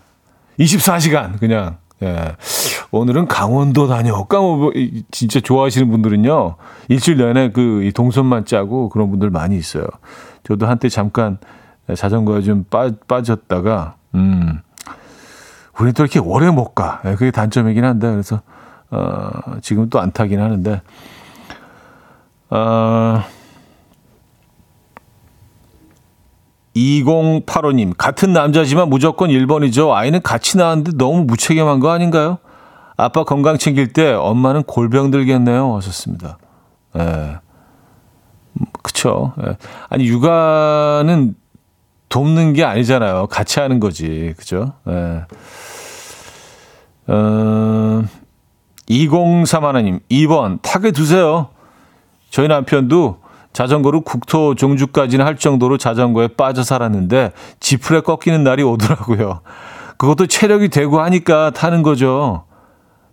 24시간 0.60 1.40
그냥 1.40 1.78
예. 2.04 2.36
오늘은 2.92 3.28
강원도 3.28 3.88
다녀올까 3.88 4.40
뭐 4.40 4.72
진짜 5.12 5.40
좋아하시는 5.40 5.90
분들은요 5.90 6.56
일주일 6.90 7.18
내내 7.18 7.52
그 7.52 7.90
동선만 7.94 8.46
짜고 8.46 8.90
그런 8.90 9.10
분들 9.10 9.30
많이 9.30 9.58
있어요. 9.58 9.86
저도 10.44 10.68
한때 10.68 10.90
잠깐 10.90 11.38
자전거에 11.94 12.42
좀 12.42 12.66
빠, 12.70 12.90
빠졌다가 13.08 13.96
음 14.16 14.62
우리는 15.78 15.94
또 15.94 16.04
이렇게 16.04 16.20
오래 16.20 16.50
못 16.50 16.74
가. 16.74 17.02
예, 17.06 17.16
그게 17.16 17.32
단점이긴 17.32 17.84
한데 17.84 18.10
그래서 18.12 18.42
어 18.92 19.30
지금 19.62 19.90
또 19.90 20.00
안 20.00 20.12
타긴 20.12 20.40
하는데 20.42 20.82
어, 22.50 23.24
2085님, 26.76 27.94
같은 27.98 28.34
남자지만 28.34 28.90
무조건 28.90 29.30
1번이죠. 29.30 29.92
아이는 29.92 30.22
같이 30.22 30.58
나왔는데 30.58 30.92
너무 30.98 31.24
무책임한 31.24 31.80
거 31.80 31.90
아닌가요? 31.92 32.38
아빠 32.98 33.24
건강 33.24 33.58
챙길 33.58 33.94
때 33.94 34.12
엄마는 34.14 34.64
골병 34.64 35.12
들겠네요. 35.12 35.76
하셨습니다. 35.76 36.38
예. 36.98 37.38
그쵸. 38.82 39.34
예. 39.46 39.58
아니, 39.90 40.06
육아는 40.06 41.36
돕는 42.10 42.54
게 42.54 42.64
아니잖아요. 42.64 43.28
같이 43.28 43.60
하는 43.60 43.80
거지. 43.80 44.34
그죠? 44.38 44.74
예. 44.88 45.24
어, 47.08 48.04
2031님, 48.90 50.00
2번, 50.10 50.62
타게 50.62 50.92
두세요. 50.92 51.50
저희 52.36 52.50
남편도 52.50 53.22
자전거로 53.54 54.02
국토 54.02 54.56
종주까지는 54.56 55.26
할 55.26 55.38
정도로 55.38 55.78
자전거에 55.78 56.28
빠져 56.28 56.64
살았는데 56.64 57.32
지풀에 57.62 58.02
꺾이는 58.02 58.44
날이 58.44 58.62
오더라고요. 58.62 59.40
그것도 59.96 60.28
체력이 60.28 60.68
되고 60.68 61.00
하니까 61.00 61.52
타는 61.52 61.82
거죠. 61.82 62.44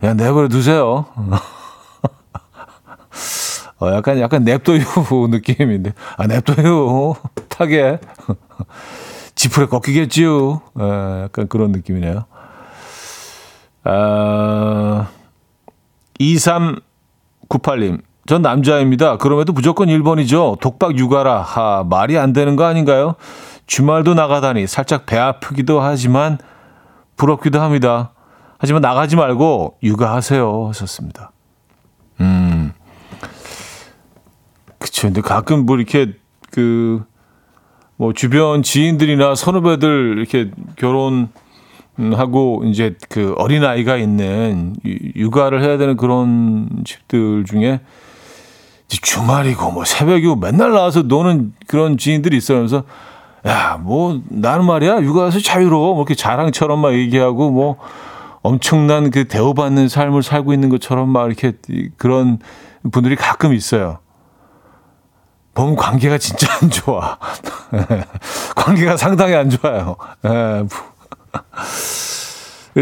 야, 0.02 0.14
내버려 0.14 0.48
두세요. 0.48 1.06
어, 3.78 3.92
약간, 3.92 4.18
약간 4.18 4.42
냅둬요 4.42 4.82
느낌인데. 5.30 5.92
아, 6.16 6.26
냅둬요. 6.26 7.14
타게. 7.48 8.00
지풀에 9.36 9.66
꺾이겠지요. 9.66 10.62
에, 10.80 11.22
약간 11.22 11.46
그런 11.46 11.70
느낌이네요. 11.70 12.24
아, 13.84 15.06
2398님. 16.18 18.00
전 18.26 18.42
남자입니다. 18.42 19.16
그럼에도 19.18 19.52
무조건 19.52 19.88
1번이죠. 19.88 20.60
독박 20.60 20.96
육아라. 20.96 21.42
하, 21.42 21.84
말이 21.88 22.18
안 22.18 22.32
되는 22.32 22.54
거 22.56 22.64
아닌가요? 22.64 23.16
주말도 23.66 24.14
나가다니 24.14 24.66
살짝 24.66 25.06
배 25.06 25.16
아프기도 25.16 25.80
하지만 25.80 26.38
부럽기도 27.16 27.60
합니다. 27.60 28.12
하지만 28.58 28.80
나가지 28.80 29.16
말고 29.16 29.78
육아하세요. 29.82 30.68
하셨습니다. 30.68 31.32
음. 32.20 32.72
그쵸. 34.78 35.08
근데 35.08 35.20
가끔 35.20 35.66
뭐 35.66 35.76
이렇게 35.76 36.12
그, 36.52 37.02
뭐 37.96 38.12
주변 38.12 38.62
지인들이나 38.62 39.34
선후배들 39.34 40.16
이렇게 40.18 40.50
결혼 40.76 41.28
하고 42.14 42.62
이제 42.64 42.96
그 43.08 43.34
어린 43.36 43.64
아이가 43.64 43.96
있는 43.96 44.74
육아를 44.84 45.62
해야 45.62 45.76
되는 45.76 45.96
그런 45.96 46.68
집들 46.84 47.44
중에 47.44 47.80
주말이고 49.00 49.70
뭐 49.70 49.84
새벽이고 49.84 50.36
맨날 50.36 50.72
나와서 50.72 51.02
노는 51.02 51.52
그런 51.66 51.96
지인들이 51.96 52.36
있어요. 52.36 52.58
그래서 52.58 52.84
야, 53.46 53.78
뭐 53.80 54.20
나는 54.28 54.64
말이야 54.66 55.02
육아에서 55.02 55.40
자유로워. 55.40 55.94
뭐 55.94 56.02
이렇게 56.02 56.14
자랑처럼 56.14 56.80
막 56.80 56.92
얘기하고 56.92 57.50
뭐 57.50 57.76
엄청난 58.42 59.10
그 59.10 59.26
대우받는 59.28 59.88
삶을 59.88 60.22
살고 60.22 60.52
있는 60.52 60.68
것처럼 60.68 61.08
막 61.08 61.26
이렇게 61.26 61.52
그런 61.96 62.38
분들이 62.90 63.16
가끔 63.16 63.52
있어요. 63.52 63.98
보면 65.54 65.76
관계가 65.76 66.18
진짜 66.18 66.48
안 66.60 66.70
좋아. 66.70 67.18
관계가 68.56 68.96
상당히 68.96 69.34
안 69.34 69.50
좋아요. 69.50 69.96
예. 70.24 70.64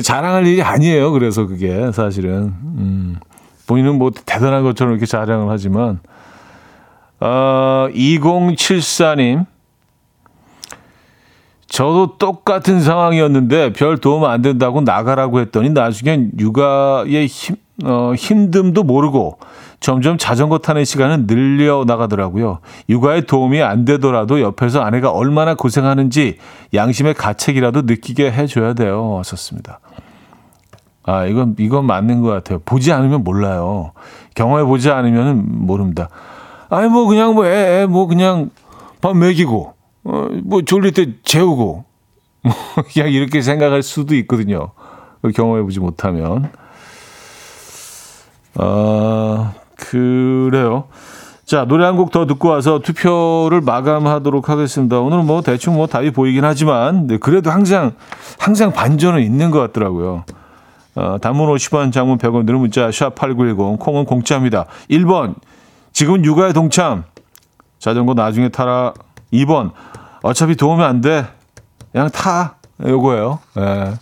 자랑할 0.01 0.47
일이 0.47 0.63
아니에요. 0.63 1.11
그래서 1.13 1.47
그게 1.47 1.91
사실은. 1.93 2.55
음. 2.63 3.19
본인은 3.71 3.99
뭐 3.99 4.11
대단한 4.11 4.65
것처럼 4.65 4.95
이렇게 4.95 5.07
자랑을 5.07 5.49
하지만, 5.49 6.01
어, 7.21 7.87
2074님. 7.95 9.47
저도 11.69 12.19
똑같은 12.19 12.81
상황이었는데 12.81 13.73
별 13.75 13.99
도움 13.99 14.25
안 14.25 14.43
된다고 14.43 14.81
나가라고 14.81 15.39
했더니 15.39 15.71
나중엔 15.71 16.33
육아의 16.37 17.29
힘, 17.29 17.55
어, 17.85 18.13
힘듦도 18.17 18.83
모르고 18.83 19.39
점점 19.79 20.19
자전거 20.19 20.59
타는 20.59 20.85
시간은 20.85 21.29
늘려 21.29 21.85
나가더라고요. 21.87 22.59
육아에 22.89 23.21
도움이 23.21 23.63
안 23.63 23.85
되더라도 23.85 24.41
옆에서 24.41 24.81
아내가 24.81 25.13
얼마나 25.13 25.55
고생하는지 25.55 26.39
양심의 26.75 27.15
가책이라도 27.15 27.83
느끼게 27.83 28.33
해줘야 28.33 28.75
돼요. 28.75 29.11
왔었습니다. 29.11 29.79
아, 31.11 31.27
이건, 31.27 31.57
이건 31.59 31.87
맞는 31.87 32.23
것 32.23 32.29
같아요. 32.29 32.61
보지 32.65 32.93
않으면 32.93 33.25
몰라요. 33.25 33.91
경험해 34.37 34.65
보지 34.65 34.91
않으면 34.91 35.45
모릅니다. 35.67 36.09
아니, 36.69 36.89
뭐, 36.89 37.07
그냥 37.09 37.35
뭐, 37.35 37.47
애, 37.47 37.83
애, 37.83 37.87
뭐, 37.87 38.07
그냥 38.07 38.51
밥 39.01 39.17
먹이고, 39.17 39.75
어, 40.05 40.29
뭐, 40.45 40.63
졸릴 40.63 40.93
때 40.93 41.15
재우고, 41.25 41.85
뭐, 42.45 42.55
그냥 42.93 43.11
이렇게 43.11 43.43
생각할 43.43 43.83
수도 43.83 44.15
있거든요. 44.15 44.71
경험해 45.35 45.63
보지 45.65 45.81
못하면. 45.81 46.51
아, 48.55 49.53
그래요. 49.77 50.85
자, 51.45 51.65
노래 51.65 51.85
한 51.85 51.97
곡 51.97 52.13
더 52.13 52.27
듣고 52.27 52.49
와서 52.51 52.79
투표를 52.79 53.61
마감하도록 53.63 54.49
하겠습니다. 54.49 55.01
오늘 55.01 55.25
뭐 55.25 55.43
대충 55.43 55.75
뭐 55.75 55.89
답이 55.89 56.13
보이긴 56.13 56.45
하지만, 56.45 57.09
네, 57.09 57.17
그래도 57.19 57.51
항상, 57.51 57.93
항상 58.39 58.73
반전은 58.73 59.23
있는 59.23 59.51
것 59.51 59.59
같더라고요. 59.59 60.23
어, 60.95 61.19
단문 61.21 61.49
50원, 61.55 61.93
장문 61.93 62.19
100원, 62.19 62.47
드는 62.47 62.61
문자 62.61 62.89
샵8910, 62.89 63.79
콩은 63.79 64.05
공짜입니다. 64.05 64.67
1번, 64.91 65.35
지금 65.93 66.25
육아에 66.25 66.53
동참. 66.53 67.05
자전거 67.79 68.15
나중에 68.15 68.49
타라. 68.49 68.93
2번, 69.33 69.73
어차피 70.23 70.57
도움이 70.57 70.83
안 70.83 71.01
돼. 71.01 71.27
그냥 71.93 72.11
타. 72.11 72.57
요거예요. 72.85 73.39
예. 73.59 73.95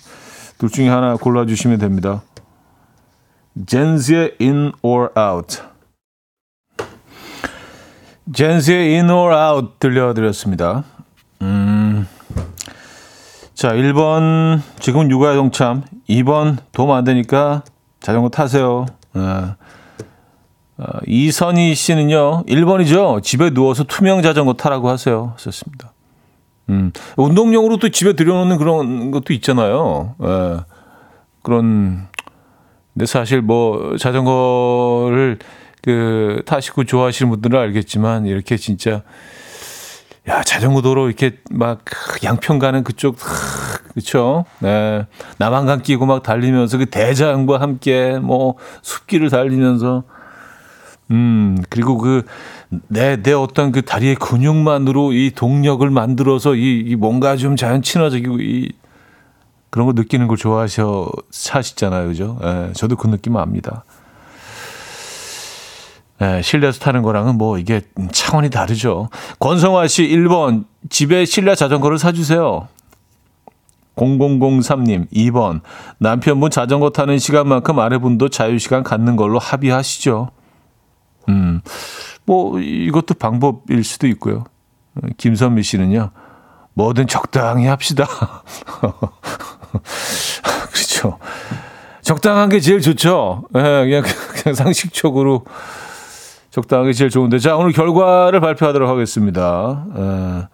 둘 0.59 0.69
중에 0.69 0.89
하나 0.89 1.17
골라주시면 1.17 1.79
됩니다. 1.79 2.23
젠즈의 3.67 4.37
In 4.41 4.73
or 4.83 5.11
Out. 5.17 5.63
젠즈의 8.33 8.95
In 8.95 9.11
or 9.11 9.35
Out 9.35 9.75
들려드렸습니다. 9.79 10.85
음. 13.59 13.61
자, 13.61 13.73
1번 13.73 14.61
지금 14.79 15.11
육아에 15.11 15.35
동참, 15.35 15.83
2번 16.09 16.59
도움 16.73 16.93
안 16.93 17.03
되니까 17.03 17.65
자전거 17.99 18.29
타세요. 18.29 18.87
아, 19.15 19.57
아, 20.77 21.01
이선희 21.07 21.75
씨는요, 21.75 22.45
1번이죠. 22.47 23.21
집에 23.23 23.51
누워서 23.51 23.83
투명 23.83 24.23
자전거 24.23 24.55
타라고 24.55 24.89
하세요. 24.89 25.33
하셨습니다. 25.35 25.93
음, 26.69 26.93
운동용으로 27.17 27.79
또 27.79 27.89
집에 27.89 28.13
들여놓는 28.13 28.59
그런 28.59 29.11
것도 29.11 29.33
있잖아요. 29.33 30.15
예, 30.23 30.61
그런, 31.43 32.07
근데 32.95 33.07
사실 33.07 33.43
뭐 33.43 33.97
자전거를 33.97 35.39
그 35.83 36.43
타시고 36.47 36.85
좋아하시는 36.85 37.29
분들은 37.31 37.59
알겠지만 37.59 38.27
이렇게 38.27 38.57
진짜 38.57 39.03
야, 40.29 40.43
자전거 40.43 40.83
도로 40.83 41.07
이렇게 41.07 41.39
막 41.51 41.85
양평 42.23 42.59
가는 42.59 42.85
그쪽, 42.85 43.17
그쵸? 43.95 44.45
네. 44.59 45.07
남한강 45.39 45.83
끼고 45.83 46.05
막 46.05 46.23
달리면서 46.23 46.79
그 46.79 46.87
대장과 46.87 47.61
함께 47.61 48.19
뭐 48.19 48.57
숲길을 48.83 49.31
달리면서, 49.31 50.05
음, 51.11 51.57
그리고 51.71 51.97
그, 51.97 52.25
내, 52.89 53.23
내 53.23 53.33
어떤 53.33 53.73
그 53.73 53.83
다리의 53.83 54.17
근육만으로 54.17 55.15
이 55.15 55.33
동력을 55.35 55.89
만들어서 55.89 56.55
이, 56.55 56.81
이 56.87 56.97
뭔가 56.97 57.37
좀 57.37 57.57
자연 57.57 57.81
친화적이고 57.81 58.39
이, 58.41 58.73
그런 59.71 59.87
거 59.87 59.95
느끼는 59.95 60.29
걸 60.29 60.37
좋아하셔, 60.37 61.11
사시잖아요. 61.31 62.09
그죠? 62.09 62.39
예, 62.43 62.47
네, 62.47 62.73
저도 62.75 62.97
그 62.97 63.07
느낌 63.09 63.37
압니다. 63.37 63.85
네, 66.21 66.43
실내에서 66.43 66.81
타는 66.81 67.03
거랑은 67.03 67.39
뭐 67.39 67.59
이게 67.59 67.81
차원이 68.11 68.51
다르죠. 68.51 69.09
권성화 69.39 69.87
씨 69.87 70.03
1번 70.09 70.65
집에 70.91 71.25
실내 71.25 71.55
자전거를 71.55 71.99
사주세요. 71.99 72.69
0003님 73.97 75.11
2번 75.11 75.61
남편분 75.99 76.51
자전거 76.51 76.91
타는 76.91 77.19
시간만큼 77.19 77.79
아내분도 77.79 78.29
자유시간 78.29 78.83
갖는 78.83 79.17
걸로 79.17 79.39
합의하시죠. 79.39 80.31
음, 81.29 81.61
뭐 82.25 82.59
이것도 82.61 83.15
방법일 83.15 83.85
수도 83.85 84.07
있고요. 84.09 84.45
김선미 85.17 85.63
씨는요. 85.63 86.11
뭐든 86.75 87.07
적당히 87.07 87.67
합시다. 87.67 88.07
그렇죠. 90.73 91.19
적당한 92.03 92.49
게 92.49 92.61
제일 92.61 92.81
좋죠. 92.81 93.45
예, 93.57 93.61
그냥, 93.61 94.03
그냥 94.33 94.55
상식적으로 94.55 95.45
적당한 96.51 96.87
게 96.87 96.93
제일 96.93 97.11
좋은데. 97.11 97.39
자, 97.39 97.57
오늘 97.57 97.73
결과를 97.73 98.41
발표하도록 98.41 98.89
하겠습니다. 98.89 99.85
예, 99.97 100.49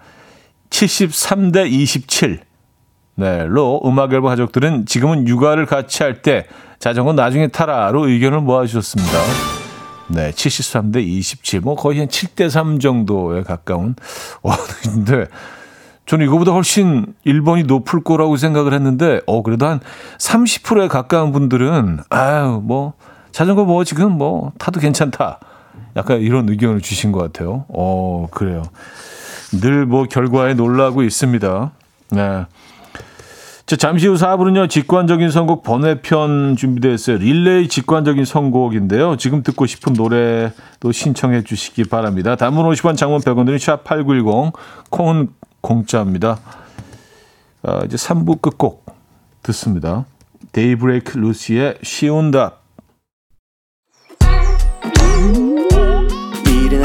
73대 0.70 1.70
27. 1.70 2.40
네, 3.16 3.44
로 3.44 3.80
음악 3.84 4.12
앨범 4.12 4.30
가족들은 4.30 4.86
지금은 4.86 5.28
육아를 5.28 5.66
같이 5.66 6.02
할 6.02 6.22
때 6.22 6.46
자전거 6.80 7.12
나중에 7.12 7.48
타라로 7.48 8.08
의견을 8.08 8.40
모아주셨습니다. 8.40 9.18
네, 10.08 10.30
73대 10.32 10.98
27. 10.98 11.60
뭐 11.60 11.76
거의 11.76 12.00
한 12.00 12.08
7대 12.08 12.50
3 12.50 12.80
정도에 12.80 13.42
가까운. 13.42 13.94
와, 14.42 14.56
근데 14.82 15.26
저는 16.06 16.26
이거보다 16.26 16.52
훨씬 16.52 17.06
1번이 17.24 17.66
높을 17.66 18.02
거라고 18.02 18.36
생각을 18.36 18.74
했는데, 18.74 19.20
어, 19.26 19.42
그래도 19.42 19.66
한 19.66 19.80
30%에 20.18 20.88
가까운 20.88 21.32
분들은, 21.32 22.00
아유, 22.10 22.60
뭐, 22.62 22.92
자전거 23.32 23.64
뭐 23.64 23.82
지금 23.84 24.12
뭐 24.12 24.52
타도 24.58 24.80
괜찮다. 24.80 25.40
약간 25.96 26.20
이런 26.20 26.48
의견을 26.48 26.80
주신 26.80 27.12
것 27.12 27.20
같아요. 27.20 27.64
어, 27.68 28.26
그래요. 28.30 28.62
늘 29.60 29.86
뭐 29.86 30.04
결과에 30.04 30.54
놀라고 30.54 31.02
있습니다. 31.02 31.70
네. 32.10 32.44
자, 33.66 33.76
잠시 33.76 34.06
후 34.06 34.14
4부는요, 34.14 34.68
직관적인 34.68 35.30
선곡 35.30 35.62
번외편 35.62 36.56
준비되어 36.56 36.92
있어요. 36.92 37.16
릴레이 37.16 37.68
직관적인 37.68 38.24
선곡인데요. 38.26 39.16
지금 39.16 39.42
듣고 39.42 39.64
싶은 39.64 39.94
노래도 39.94 40.92
신청해 40.92 41.44
주시기 41.44 41.84
바랍니다. 41.84 42.36
단문 42.36 42.66
50원, 42.70 42.96
장문 42.96 43.20
100원 43.20 43.46
드는 43.46 43.56
샵8910, 43.58 44.52
콩은 44.90 45.28
공짜입니다. 45.62 46.38
아, 47.62 47.82
이제 47.86 47.96
3부 47.96 48.42
끝곡 48.42 48.84
듣습니다. 49.42 50.04
데이브레이크 50.52 51.16
루시의 51.16 51.78
쉬운 51.82 52.30
답. 52.30 52.62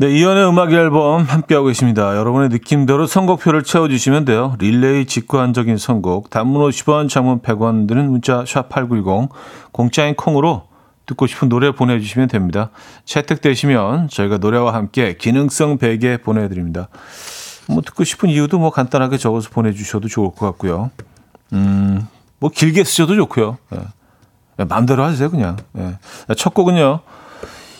네, 0.00 0.12
이연의 0.12 0.48
음악 0.48 0.72
앨범 0.72 1.24
함께하고 1.24 1.66
계십니다. 1.66 2.16
여러분의 2.16 2.50
느낌대로 2.50 3.08
선곡표를 3.08 3.64
채워주시면 3.64 4.26
돼요. 4.26 4.54
릴레이 4.60 5.06
직관적인 5.06 5.76
선곡, 5.76 6.30
단문 6.30 6.62
50원, 6.70 7.08
장문 7.08 7.40
100원 7.40 7.88
드는 7.88 8.08
문자 8.08 8.44
샵8910, 8.44 9.28
공짜인 9.72 10.14
콩으로 10.14 10.68
듣고 11.06 11.26
싶은 11.26 11.48
노래 11.48 11.72
보내주시면 11.72 12.28
됩니다. 12.28 12.70
채택되시면 13.06 14.08
저희가 14.08 14.38
노래와 14.38 14.72
함께 14.72 15.16
기능성 15.16 15.78
베개 15.78 16.18
보내드립니다. 16.18 16.86
뭐 17.66 17.82
듣고 17.82 18.04
싶은 18.04 18.28
이유도 18.28 18.60
뭐 18.60 18.70
간단하게 18.70 19.16
적어서 19.16 19.50
보내주셔도 19.50 20.06
좋을 20.06 20.30
것 20.30 20.46
같고요. 20.46 20.92
음, 21.54 22.06
뭐 22.38 22.50
길게 22.50 22.84
쓰셔도 22.84 23.16
좋고요. 23.16 23.58
예. 24.60 24.64
마음대로 24.64 25.02
하세요, 25.02 25.28
그냥. 25.28 25.56
예. 25.76 25.98
첫 26.36 26.54
곡은요. 26.54 27.00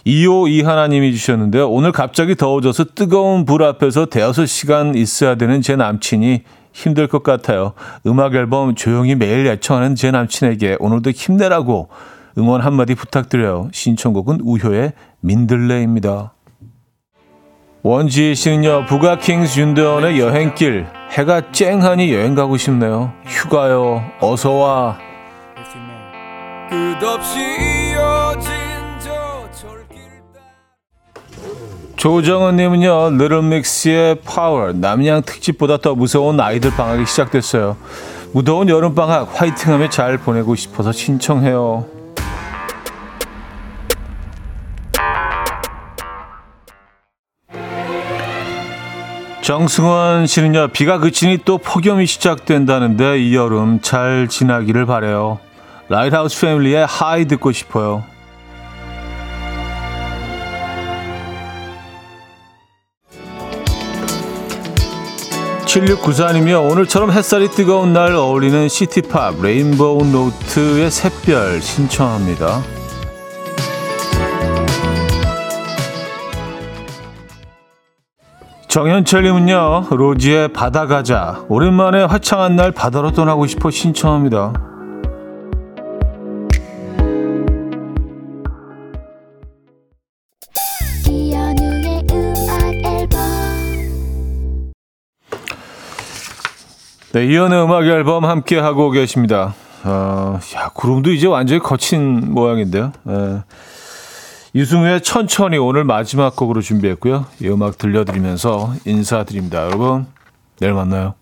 252 0.04 0.62
하나님이 0.62 1.12
주셨는데요. 1.14 1.68
오늘 1.70 1.92
갑자기 1.92 2.34
더워져서 2.34 2.86
뜨거운 2.94 3.44
불 3.44 3.62
앞에서 3.62 4.06
대여섯 4.06 4.46
시간 4.48 4.94
있어야 4.94 5.34
되는 5.34 5.60
제 5.60 5.76
남친이 5.76 6.42
힘들 6.72 7.06
것 7.08 7.22
같아요. 7.22 7.72
음악 8.06 8.34
앨범 8.34 8.74
조용히 8.74 9.14
매일 9.14 9.46
애청하는 9.46 9.94
제 9.94 10.10
남친에게 10.10 10.76
오늘도 10.78 11.10
힘내라고 11.10 11.88
응원 12.38 12.60
한마디 12.60 12.94
부탁드려요. 12.94 13.68
신청곡은 13.72 14.40
우효의 14.42 14.92
민들레입니다. 15.20 16.34
원지혜 17.82 18.34
씨는요, 18.34 18.86
부가킹스 18.86 19.60
윤대원의 19.60 20.20
여행길. 20.20 20.86
해가 21.10 21.52
쨍하니 21.52 22.12
여행 22.12 22.34
가고 22.34 22.56
싶네요. 22.56 23.12
휴가요, 23.24 24.04
어서와. 24.20 24.98
끝없이 26.68 27.38
이어진 27.38 28.67
조정은님은요, 31.96 33.10
느름믹스의 33.10 34.20
파워, 34.24 34.72
남양 34.72 35.22
특집보다 35.22 35.78
더 35.78 35.94
무서운 35.94 36.38
아이들 36.40 36.70
방학이 36.70 37.04
시작됐어요. 37.06 37.76
무더운 38.32 38.68
여름 38.68 38.94
방학 38.94 39.28
화이팅하며 39.34 39.90
잘 39.90 40.16
보내고 40.18 40.54
싶어서 40.54 40.92
신청해요. 40.92 41.86
정승원 49.40 50.26
씨는요, 50.26 50.68
비가 50.68 50.98
그치니 50.98 51.38
또 51.46 51.56
폭염이 51.58 52.04
시작된다는데 52.04 53.18
이 53.18 53.34
여름 53.34 53.80
잘 53.80 54.28
지나기를 54.28 54.84
바래요. 54.84 55.40
라이트하우스 55.88 56.38
패밀리의 56.42 56.86
High 56.86 57.24
듣고 57.24 57.50
싶어요. 57.50 58.04
7694님이요. 65.68 66.70
오늘처럼 66.70 67.12
햇살이 67.12 67.48
뜨거운 67.48 67.92
날 67.92 68.12
어울리는 68.12 68.68
시티팝 68.68 69.42
레인보우 69.42 70.06
노트의 70.06 70.90
샛별 70.90 71.60
신청합니다. 71.60 72.62
정현철님은요. 78.68 79.88
로지의 79.90 80.52
바다 80.54 80.86
가자. 80.86 81.44
오랜만에 81.48 82.04
화창한 82.04 82.56
날 82.56 82.72
바다로 82.72 83.12
떠나고 83.12 83.46
싶어 83.46 83.70
신청합니다. 83.70 84.52
네, 97.18 97.26
이연의 97.26 97.64
음악 97.64 97.84
앨범 97.84 98.24
함께 98.24 98.56
하고 98.60 98.92
계십니다. 98.92 99.52
어, 99.82 100.38
야, 100.54 100.68
구름도 100.72 101.10
이제 101.10 101.26
완전히 101.26 101.58
거친 101.58 102.32
모양인데요. 102.32 102.92
예. 103.08 103.42
유승우의 104.54 105.00
천천히 105.00 105.58
오늘 105.58 105.82
마지막 105.82 106.36
곡으로 106.36 106.60
준비했고요. 106.60 107.26
이 107.40 107.48
음악 107.48 107.76
들려드리면서 107.76 108.72
인사드립니다. 108.84 109.64
여러분, 109.64 110.06
내일 110.60 110.74
만나요. 110.74 111.14